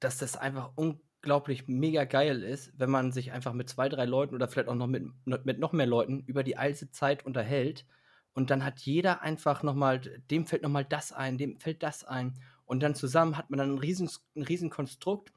[0.00, 4.34] dass das einfach unglaublich mega geil ist, wenn man sich einfach mit zwei, drei Leuten
[4.34, 7.86] oder vielleicht auch noch mit, mit noch mehr Leuten über die alte Zeit unterhält.
[8.34, 12.38] Und dann hat jeder einfach nochmal, dem fällt nochmal das ein, dem fällt das ein.
[12.64, 15.32] Und dann zusammen hat man dann ein riesen, ein riesen Konstrukt,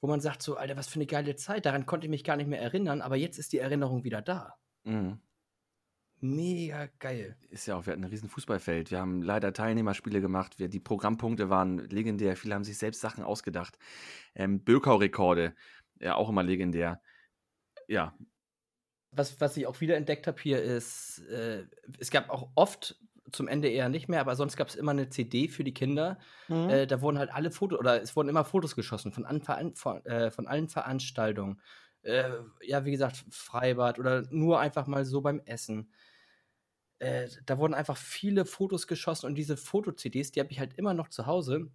[0.00, 1.64] wo man sagt so, Alter, was für eine geile Zeit.
[1.66, 4.56] Daran konnte ich mich gar nicht mehr erinnern, aber jetzt ist die Erinnerung wieder da.
[4.84, 5.20] Mhm.
[6.24, 7.36] Mega geil.
[7.50, 8.92] Ist ja auch, wir hatten ein riesen Fußballfeld.
[8.92, 10.58] Wir haben leider Teilnehmerspiele gemacht.
[10.60, 12.36] Wir, die Programmpunkte waren legendär.
[12.36, 13.76] Viele haben sich selbst Sachen ausgedacht.
[14.36, 15.54] Ähm, Bökau-Rekorde,
[16.00, 17.02] ja, auch immer legendär.
[17.88, 18.16] Ja,
[19.12, 21.66] was, was ich auch wieder entdeckt habe hier ist, äh,
[21.98, 22.96] es gab auch oft
[23.30, 26.18] zum Ende eher nicht mehr, aber sonst gab es immer eine CD für die Kinder.
[26.48, 26.68] Mhm.
[26.70, 29.74] Äh, da wurden halt alle Fotos, oder es wurden immer Fotos geschossen von, an, Veran-
[29.76, 31.60] von, äh, von allen Veranstaltungen.
[32.02, 32.30] Äh,
[32.62, 35.92] ja, wie gesagt, Freibad oder nur einfach mal so beim Essen.
[36.98, 40.94] Äh, da wurden einfach viele Fotos geschossen und diese Foto-CDs, die habe ich halt immer
[40.94, 41.70] noch zu Hause.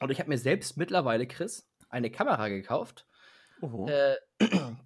[0.00, 3.06] Und ich habe mir selbst mittlerweile, Chris, eine Kamera gekauft.
[3.62, 3.86] Oho.
[3.88, 4.16] Äh,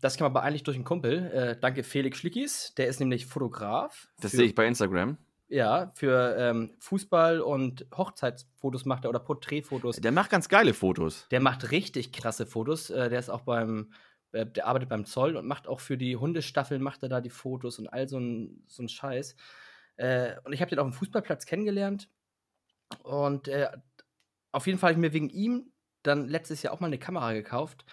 [0.00, 1.30] das kam aber eigentlich durch einen Kumpel.
[1.30, 2.74] Äh, danke Felix Schlickis.
[2.76, 4.08] Der ist nämlich Fotograf.
[4.20, 5.18] das sehe ich bei Instagram.
[5.48, 9.96] Ja, für ähm, Fußball und Hochzeitsfotos macht er oder Porträtfotos.
[9.96, 11.28] Der macht ganz geile Fotos.
[11.30, 12.90] Der macht richtig krasse Fotos.
[12.90, 13.92] Äh, der ist auch beim,
[14.32, 17.30] äh, der arbeitet beim Zoll und macht auch für die Hundestaffeln macht er da die
[17.30, 19.36] Fotos und all so ein, so ein Scheiß.
[19.96, 22.08] Äh, und ich habe den auf dem Fußballplatz kennengelernt.
[23.02, 23.68] Und äh,
[24.50, 27.32] auf jeden Fall habe ich mir wegen ihm dann letztes Jahr auch mal eine Kamera
[27.32, 27.84] gekauft.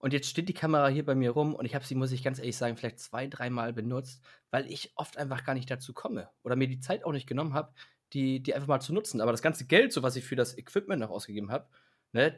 [0.00, 2.24] Und jetzt steht die Kamera hier bei mir rum und ich habe sie, muss ich
[2.24, 6.30] ganz ehrlich sagen, vielleicht zwei, dreimal benutzt, weil ich oft einfach gar nicht dazu komme
[6.42, 7.74] oder mir die Zeit auch nicht genommen habe,
[8.14, 9.20] die, die einfach mal zu nutzen.
[9.20, 11.68] Aber das ganze Geld, so was ich für das Equipment noch ausgegeben habe,
[12.12, 12.34] ne,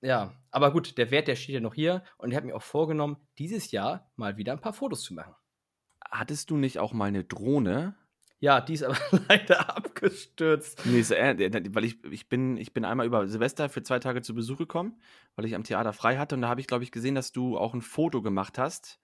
[0.00, 2.62] ja, aber gut, der Wert, der steht ja noch hier und ich habe mir auch
[2.62, 5.34] vorgenommen, dieses Jahr mal wieder ein paar Fotos zu machen.
[6.08, 7.96] Hattest du nicht auch mal eine Drohne?
[8.42, 8.96] Ja, die ist aber
[9.28, 10.84] leider abgestürzt.
[10.84, 14.58] Nee, weil ich, ich, bin, ich bin einmal über Silvester für zwei Tage zu Besuch
[14.58, 15.00] gekommen,
[15.36, 16.34] weil ich am Theater frei hatte.
[16.34, 18.98] Und da habe ich, glaube ich, gesehen, dass du auch ein Foto gemacht hast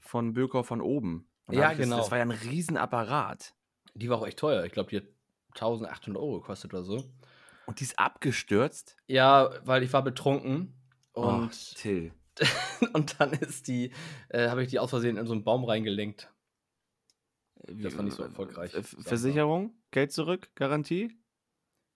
[0.00, 1.30] von Böker von oben.
[1.46, 1.96] Und Ja, hab ich das- genau.
[1.96, 3.54] Das war ja ein Riesenapparat.
[3.94, 4.64] Die war auch echt teuer.
[4.66, 5.04] Ich glaube, die hat
[5.54, 7.02] 1800 Euro gekostet oder so.
[7.64, 8.98] Und die ist abgestürzt.
[9.06, 10.74] Ja, weil ich war betrunken
[11.14, 12.12] Oh, und, Till.
[12.92, 13.92] und dann ist die,
[14.28, 16.30] äh, habe ich die aus Versehen in so einen Baum reingelenkt.
[17.66, 18.74] Das war nicht so Äh, erfolgreich.
[18.74, 19.74] äh, Versicherung?
[19.90, 20.50] Geld zurück?
[20.54, 21.16] Garantie?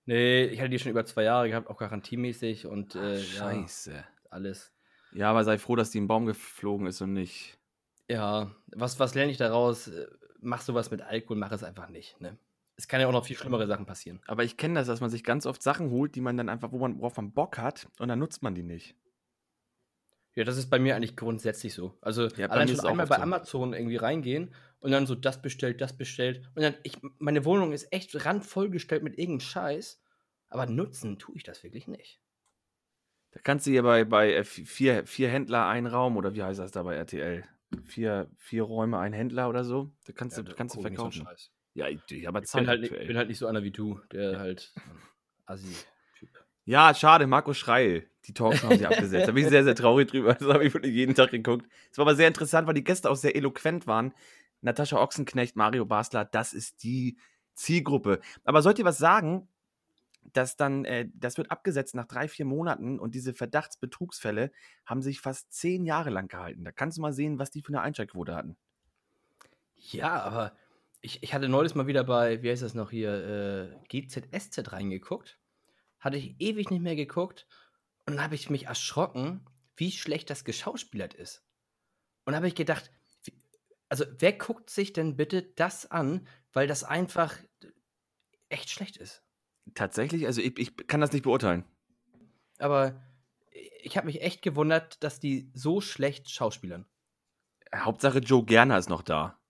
[0.05, 3.23] Nee, ich hatte die schon über zwei Jahre gehabt, auch garantiemäßig und Ach, äh, ja,
[3.23, 4.05] Scheiße.
[4.31, 4.73] alles.
[5.13, 7.59] Ja, aber sei froh, dass die im Baum geflogen ist und nicht.
[8.09, 9.89] Ja, was, was lerne ich daraus?
[9.89, 10.07] Äh,
[10.41, 12.21] Mach sowas mit Alkohol, mach es einfach nicht.
[12.21, 12.39] Ne?
[12.77, 14.21] Es kann ja auch noch viel schlimmere Sachen passieren.
[14.27, 16.71] Aber ich kenne das, dass man sich ganz oft Sachen holt, die man dann einfach,
[16.71, 18.95] wo man, worauf man Bock hat, und dann nutzt man die nicht.
[20.37, 21.97] Ja, das ist bei mir eigentlich grundsätzlich so.
[22.03, 23.23] Also Ja, allein schon einmal bei so.
[23.23, 26.47] Amazon irgendwie reingehen und dann so das bestellt, das bestellt.
[26.55, 30.01] Und dann, ich, meine Wohnung ist echt randvollgestellt mit irgendeinem Scheiß,
[30.49, 32.21] aber nutzen tue ich das wirklich nicht.
[33.33, 36.61] Da kannst du hier bei, bei äh, vier, vier Händler ein Raum oder wie heißt
[36.61, 37.45] das da bei RTL?
[37.85, 39.91] Vier, vier Räume, ein Händler oder so.
[40.05, 41.25] Da kannst du, da kannst du ich so einen verkaufen.
[41.27, 41.51] Scheiß.
[41.75, 43.07] ja, ich, ich aber Ich bin halt, nicht- aktuell.
[43.09, 45.03] bin halt nicht so einer wie du, der halt so ein
[45.47, 45.87] Assi-Typ.
[46.67, 48.11] Ja, schade, Marco Schreil.
[48.27, 49.29] Die Talks haben sie abgesetzt.
[49.29, 50.35] Da bin ich sehr, sehr traurig drüber.
[50.35, 51.65] Das habe ich wirklich jeden Tag geguckt.
[51.93, 54.13] Es war aber sehr interessant, weil die Gäste auch sehr eloquent waren.
[54.63, 57.19] Natascha Ochsenknecht, Mario Basler, das ist die
[57.55, 58.21] Zielgruppe.
[58.43, 59.49] Aber sollt ihr was sagen,
[60.33, 64.51] dass dann, äh, das wird abgesetzt nach drei, vier Monaten und diese Verdachtsbetrugsfälle
[64.85, 66.65] haben sich fast zehn Jahre lang gehalten.
[66.65, 68.57] Da kannst du mal sehen, was die für eine Einschaltquote hatten.
[69.77, 70.57] Ja, aber
[71.01, 75.39] ich, ich hatte neulich mal wieder bei, wie heißt das noch hier, äh, GZSZ reingeguckt.
[76.07, 77.49] Hatte ich ewig nicht mehr geguckt
[78.07, 79.45] und dann habe ich mich erschrocken,
[79.75, 81.45] wie schlecht das geschauspielert ist.
[82.25, 82.93] Und habe ich gedacht,
[83.89, 87.37] also wer guckt sich denn bitte das an, weil das einfach
[88.51, 89.25] echt schlecht ist.
[89.75, 91.65] Tatsächlich, also ich, ich kann das nicht beurteilen.
[92.59, 93.03] Aber
[93.83, 96.87] ich habe mich echt gewundert, dass die so schlecht schauspielern.
[97.75, 99.41] Hauptsache Joe Gerner ist noch da.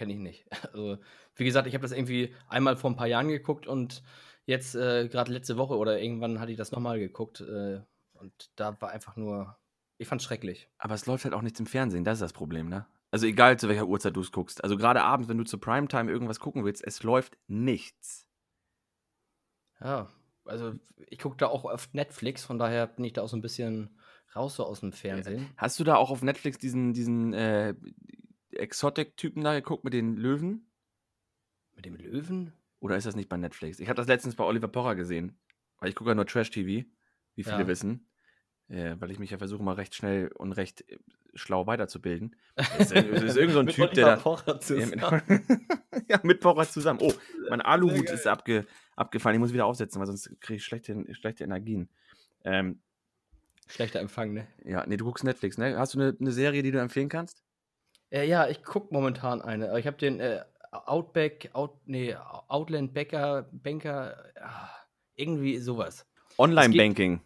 [0.00, 0.46] Kenne ich nicht.
[0.72, 0.98] Also,
[1.36, 4.02] wie gesagt, ich habe das irgendwie einmal vor ein paar Jahren geguckt und
[4.46, 7.80] jetzt äh, gerade letzte Woche oder irgendwann hatte ich das nochmal geguckt äh,
[8.12, 9.56] und da war einfach nur,
[9.98, 10.68] ich fand's schrecklich.
[10.78, 12.86] Aber es läuft halt auch nichts im Fernsehen, das ist das Problem, ne?
[13.12, 14.62] Also egal zu welcher Uhrzeit du es guckst.
[14.62, 18.28] Also gerade abends, wenn du zu Primetime irgendwas gucken willst, es läuft nichts.
[19.80, 20.08] Ja,
[20.44, 20.74] also
[21.08, 23.98] ich gucke da auch auf Netflix, von daher bin ich da auch so ein bisschen
[24.36, 25.48] raus so aus dem Fernsehen.
[25.56, 27.74] Hast du da auch auf Netflix diesen, diesen äh,
[28.52, 30.70] Exotic-Typen da geguckt mit den Löwen?
[31.74, 32.52] Mit dem Löwen?
[32.80, 33.78] Oder ist das nicht bei Netflix?
[33.80, 35.38] Ich habe das letztens bei Oliver Pocher gesehen.
[35.78, 36.86] Weil ich gucke ja nur Trash-TV,
[37.36, 37.66] wie viele Ja.
[37.66, 38.06] wissen.
[38.68, 40.98] Äh, weil ich mich ja versuche, mal recht schnell und recht äh,
[41.34, 42.36] schlau weiterzubilden.
[42.78, 44.16] Es ist, ist irgend so ein Mit Typ, der da.
[44.16, 45.22] Pocher zusammen.
[45.26, 45.42] mit,
[46.08, 47.00] ja, mit Pocher zusammen.
[47.02, 47.12] Oh,
[47.48, 48.66] mein Aluhut ist abge,
[48.96, 49.34] abgefallen.
[49.36, 51.88] Ich muss wieder aufsetzen, weil sonst kriege ich schlechte, schlechte Energien.
[52.44, 52.80] Ähm,
[53.66, 54.48] Schlechter Empfang, ne?
[54.64, 55.78] ja, nee, du guckst Netflix, ne?
[55.78, 57.42] Hast du eine, eine Serie, die du empfehlen kannst?
[58.10, 59.78] Äh, ja, ich gucke momentan eine.
[59.78, 62.14] Ich habe den äh, Outback, Out, nee,
[62.48, 64.70] Outland Banker, Banker, ah,
[65.16, 66.06] irgendwie sowas.
[66.38, 67.20] Online-Banking.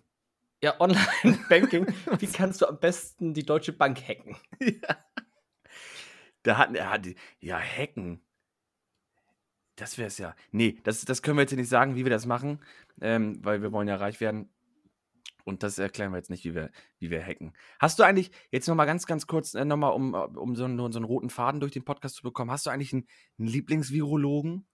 [0.63, 1.87] Ja, Online-Banking.
[2.19, 4.37] Wie kannst du am besten die Deutsche Bank hacken?
[6.45, 7.07] Da hat er hat,
[7.41, 8.21] ja, hacken.
[9.77, 10.37] Das wäre es ja.
[10.53, 12.61] Nee, das, das können wir jetzt nicht sagen, wie wir das machen,
[13.01, 14.51] ähm, weil wir wollen ja reich werden.
[15.45, 17.53] Und das erklären wir jetzt nicht, wie wir, wie wir hacken.
[17.79, 20.85] Hast du eigentlich, jetzt nochmal ganz, ganz kurz, äh, nochmal, um, um so, einen, so
[20.85, 23.07] einen roten Faden durch den Podcast zu bekommen, hast du eigentlich einen,
[23.39, 24.67] einen Lieblingsvirologen?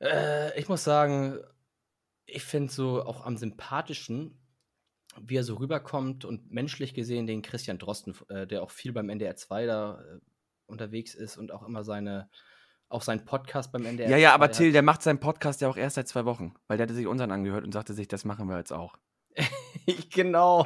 [0.00, 1.38] Äh, ich muss sagen,
[2.26, 4.38] ich finde so auch am sympathischen,
[5.20, 9.08] wie er so rüberkommt und menschlich gesehen den Christian Drosten, äh, der auch viel beim
[9.08, 10.20] NDR 2 da äh,
[10.66, 12.30] unterwegs ist und auch immer seine,
[12.92, 15.68] auch seinen Podcast beim NDR Ja, ja, aber 2 Till, der macht seinen Podcast ja
[15.68, 18.24] auch erst seit zwei Wochen, weil der hatte sich unseren angehört und sagte sich, das
[18.24, 18.96] machen wir jetzt auch.
[20.10, 20.64] genau.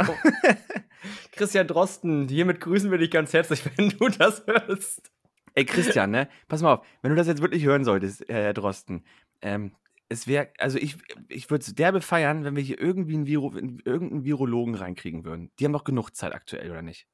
[1.33, 5.11] Christian Drosten, hiermit grüßen wir dich ganz herzlich, wenn du das hörst.
[5.55, 6.29] Ey, Christian, ne?
[6.49, 9.05] Pass mal auf, wenn du das jetzt wirklich hören solltest, äh, Herr Drosten,
[9.41, 9.72] ähm,
[10.09, 10.97] es wäre, also ich,
[11.29, 15.51] ich würde es derbe feiern, wenn wir hier irgendwie einen, Viro, irgendeinen Virologen reinkriegen würden.
[15.59, 17.09] Die haben doch genug Zeit aktuell, oder nicht?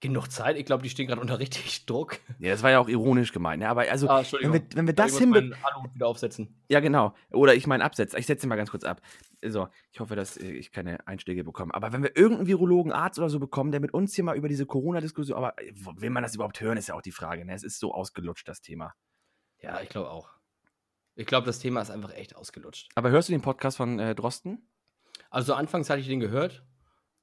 [0.00, 2.18] Genug Zeit, ich glaube, die stehen gerade unter richtig Druck.
[2.38, 3.68] Ja, das war ja auch ironisch gemeint, ne?
[3.68, 5.54] Aber also, Ah, wenn wir, wenn wir das hinbekommen.
[5.92, 6.58] wieder aufsetzen.
[6.70, 7.14] Ja, genau.
[7.32, 8.18] Oder ich meine absetze.
[8.18, 9.02] Ich setze mal ganz kurz ab.
[9.44, 11.74] So, ich hoffe, dass äh, ich keine Einschläge bekomme.
[11.74, 14.48] Aber wenn wir irgendeinen Virologen, Arzt oder so bekommen, der mit uns hier mal über
[14.48, 17.44] diese Corona-Diskussion, aber äh, will man das überhaupt hören, ist ja auch die Frage.
[17.44, 17.52] Ne?
[17.54, 18.94] Es ist so ausgelutscht, das Thema.
[19.60, 20.30] Ja, ich glaube auch.
[21.14, 22.88] Ich glaube, das Thema ist einfach echt ausgelutscht.
[22.94, 24.66] Aber hörst du den Podcast von äh, Drosten?
[25.28, 26.64] Also anfangs hatte ich den gehört,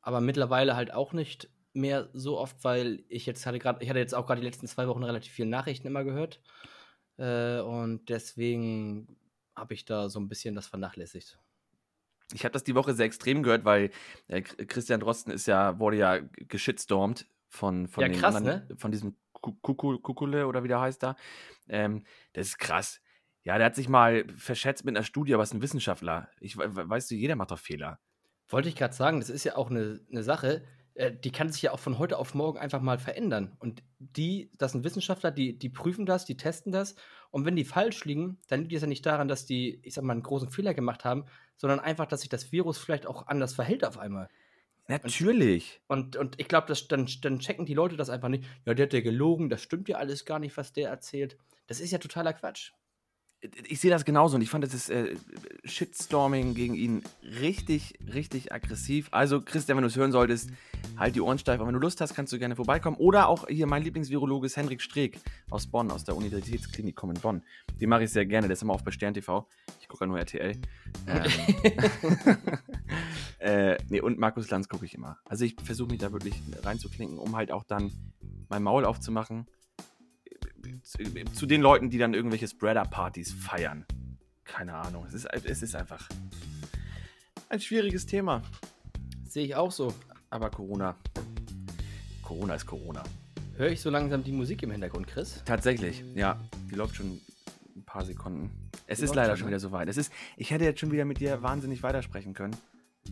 [0.01, 3.99] aber mittlerweile halt auch nicht mehr so oft, weil ich jetzt hatte gerade, ich hatte
[3.99, 6.41] jetzt auch gerade die letzten zwei Wochen relativ viele Nachrichten immer gehört.
[7.17, 9.17] Äh, und deswegen
[9.55, 11.39] habe ich da so ein bisschen das vernachlässigt.
[12.33, 13.91] Ich habe das die Woche sehr extrem gehört, weil
[14.27, 18.67] äh, Ch- Christian Drosten ist ja, wurde ja geschitstormt von, von, Ja, den krass, anderen-
[18.67, 18.75] ne?
[18.77, 21.15] von diesem Ku- Kuku- Kukule oder wie der heißt da.
[21.69, 22.03] Ähm,
[22.33, 23.01] das ist krass.
[23.43, 26.29] Ja, der hat sich mal verschätzt mit einer Studie, aber ist ein Wissenschaftler.
[26.41, 27.99] Ich we- we- weißt du, jeder macht doch Fehler.
[28.49, 30.63] Wollte ich gerade sagen, das ist ja auch eine, eine Sache,
[30.97, 33.55] äh, die kann sich ja auch von heute auf morgen einfach mal verändern.
[33.59, 36.95] Und die, das sind Wissenschaftler, die, die prüfen das, die testen das.
[37.29, 40.03] Und wenn die falsch liegen, dann liegt es ja nicht daran, dass die, ich sag
[40.03, 41.25] mal, einen großen Fehler gemacht haben,
[41.55, 44.27] sondern einfach, dass sich das Virus vielleicht auch anders verhält auf einmal.
[44.87, 45.81] Natürlich.
[45.87, 48.45] Und, und ich glaube, dann, dann checken die Leute das einfach nicht.
[48.65, 51.37] Ja, der hat ja gelogen, das stimmt ja alles gar nicht, was der erzählt.
[51.67, 52.71] Das ist ja totaler Quatsch.
[53.67, 55.15] Ich sehe das genauso und ich fand das äh,
[55.63, 57.03] Shitstorming gegen ihn
[57.39, 59.09] richtig, richtig aggressiv.
[59.11, 60.49] Also, Christian, wenn du es hören solltest,
[60.97, 61.59] halt die Ohren steif.
[61.59, 62.97] Aber wenn du Lust hast, kannst du gerne vorbeikommen.
[62.97, 65.19] Oder auch hier, mein Lieblingsvirologe ist Henrik Streeck
[65.51, 67.43] aus Bonn, aus der Universitätsklinikum in Bonn.
[67.79, 69.47] Den mache ich sehr gerne, der ist immer auf bei Stern TV.
[69.81, 70.53] Ich gucke ja nur RTL.
[71.07, 71.31] Ähm,
[73.39, 75.19] äh, nee, und Markus Lanz gucke ich immer.
[75.25, 77.91] Also, ich versuche mich da wirklich reinzuklinken, um halt auch dann
[78.49, 79.45] mein Maul aufzumachen
[81.33, 83.85] zu, den Leuten, die dann irgendwelche Spreader-Partys feiern.
[84.43, 85.05] Keine Ahnung.
[85.07, 86.07] Es ist, es ist einfach
[87.49, 88.41] ein schwieriges Thema.
[89.27, 89.93] Sehe ich auch so.
[90.29, 90.95] Aber Corona.
[92.21, 93.03] Corona ist Corona.
[93.55, 95.41] Höre ich so langsam die Musik im Hintergrund, Chris?
[95.45, 96.39] Tatsächlich, ja.
[96.69, 97.19] Die läuft schon
[97.75, 98.51] ein paar Sekunden.
[98.85, 99.51] Es die ist leider schon ne?
[99.51, 99.87] wieder soweit.
[99.89, 102.55] Es ist, ich hätte jetzt schon wieder mit dir wahnsinnig weitersprechen können.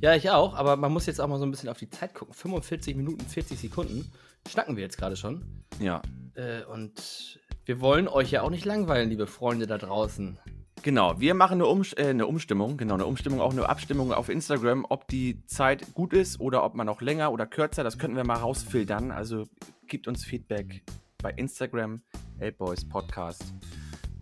[0.02, 2.14] Ja, ich auch, aber man muss jetzt auch mal so ein bisschen auf die Zeit
[2.14, 2.34] gucken.
[2.34, 4.12] 45 Minuten, 40 Sekunden
[4.48, 5.44] schnacken wir jetzt gerade schon.
[5.80, 6.02] Ja.
[6.36, 10.38] Äh, und wir wollen euch ja auch nicht langweilen, liebe Freunde da draußen.
[10.84, 14.30] Genau, wir machen eine, Umst äh, eine, Umstimmung, genau, eine Umstimmung, auch eine Abstimmung auf
[14.30, 18.18] Instagram, ob die Zeit gut ist oder ob man auch länger oder kürzer, das könnten
[18.18, 19.12] wir mal rausfiltern.
[19.12, 19.46] Also
[19.88, 20.84] gebt uns Feedback
[21.24, 22.02] bei Instagram,
[22.40, 23.54] Elbboys Podcast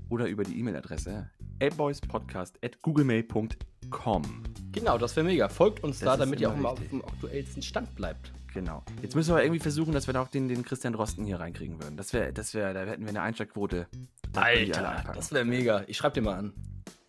[0.09, 1.29] oder über die E-Mail-Adresse
[1.63, 4.43] elbboyspodcast at googlemail.com.
[4.71, 5.47] Genau, das wäre mega.
[5.49, 8.33] Folgt uns das da, damit ihr auch mal auf dem aktuellsten Stand bleibt.
[8.53, 8.83] Genau.
[9.01, 11.97] Jetzt müssen wir irgendwie versuchen, dass wir auch den, den Christian Drosten hier reinkriegen würden.
[11.97, 13.87] Das wäre, das wäre, da hätten wir eine Einsteigquote.
[14.35, 15.83] Alter, das wäre mega.
[15.87, 16.53] Ich schreibe dir mal an.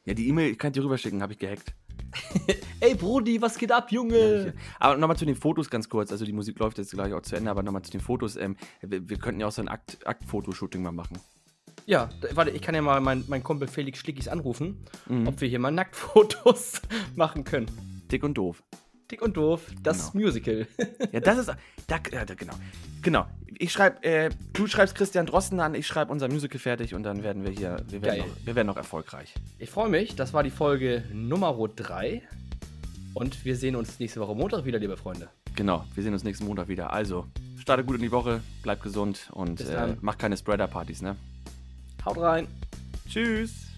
[0.06, 1.74] Ja, die E-Mail kann ich dir rüberschicken, habe ich gehackt.
[2.80, 4.46] Ey, Brudi, was geht ab, Junge?
[4.46, 6.12] Ja, aber nochmal zu den Fotos ganz kurz.
[6.12, 8.36] Also die Musik läuft jetzt gleich auch zu Ende, aber nochmal zu den Fotos.
[8.36, 11.18] Ähm, wir, wir, könnten ja auch so ein Akt, Akt-Fotoshooting mal machen.
[11.86, 15.26] Ja, warte, ich kann ja mal meinen mein Kumpel Felix Schlickis anrufen, mhm.
[15.26, 16.80] ob wir hier mal Nacktfotos
[17.14, 17.70] machen können.
[18.10, 18.62] Dick und doof.
[19.10, 20.24] Dick und Doof, das genau.
[20.24, 20.66] Musical.
[21.12, 21.52] ja, das ist.
[21.86, 22.54] Da, ja, da, genau.
[23.02, 23.26] Genau.
[23.58, 27.22] Ich schreibe, äh, du schreibst Christian Drosten an, ich schreibe unser Musical fertig und dann
[27.22, 27.76] werden wir hier.
[27.88, 29.34] Wir werden, noch, wir werden noch erfolgreich.
[29.58, 30.16] Ich freue mich.
[30.16, 32.22] Das war die Folge Nummer 3.
[33.12, 35.28] Und wir sehen uns nächste Woche Montag wieder, liebe Freunde.
[35.54, 36.92] Genau, wir sehen uns nächsten Montag wieder.
[36.92, 37.26] Also,
[37.58, 41.14] starte gut in die Woche, bleib gesund und äh, mach keine Spreader-Partys, ne?
[42.04, 42.48] Haut rein.
[43.08, 43.73] Tschüss.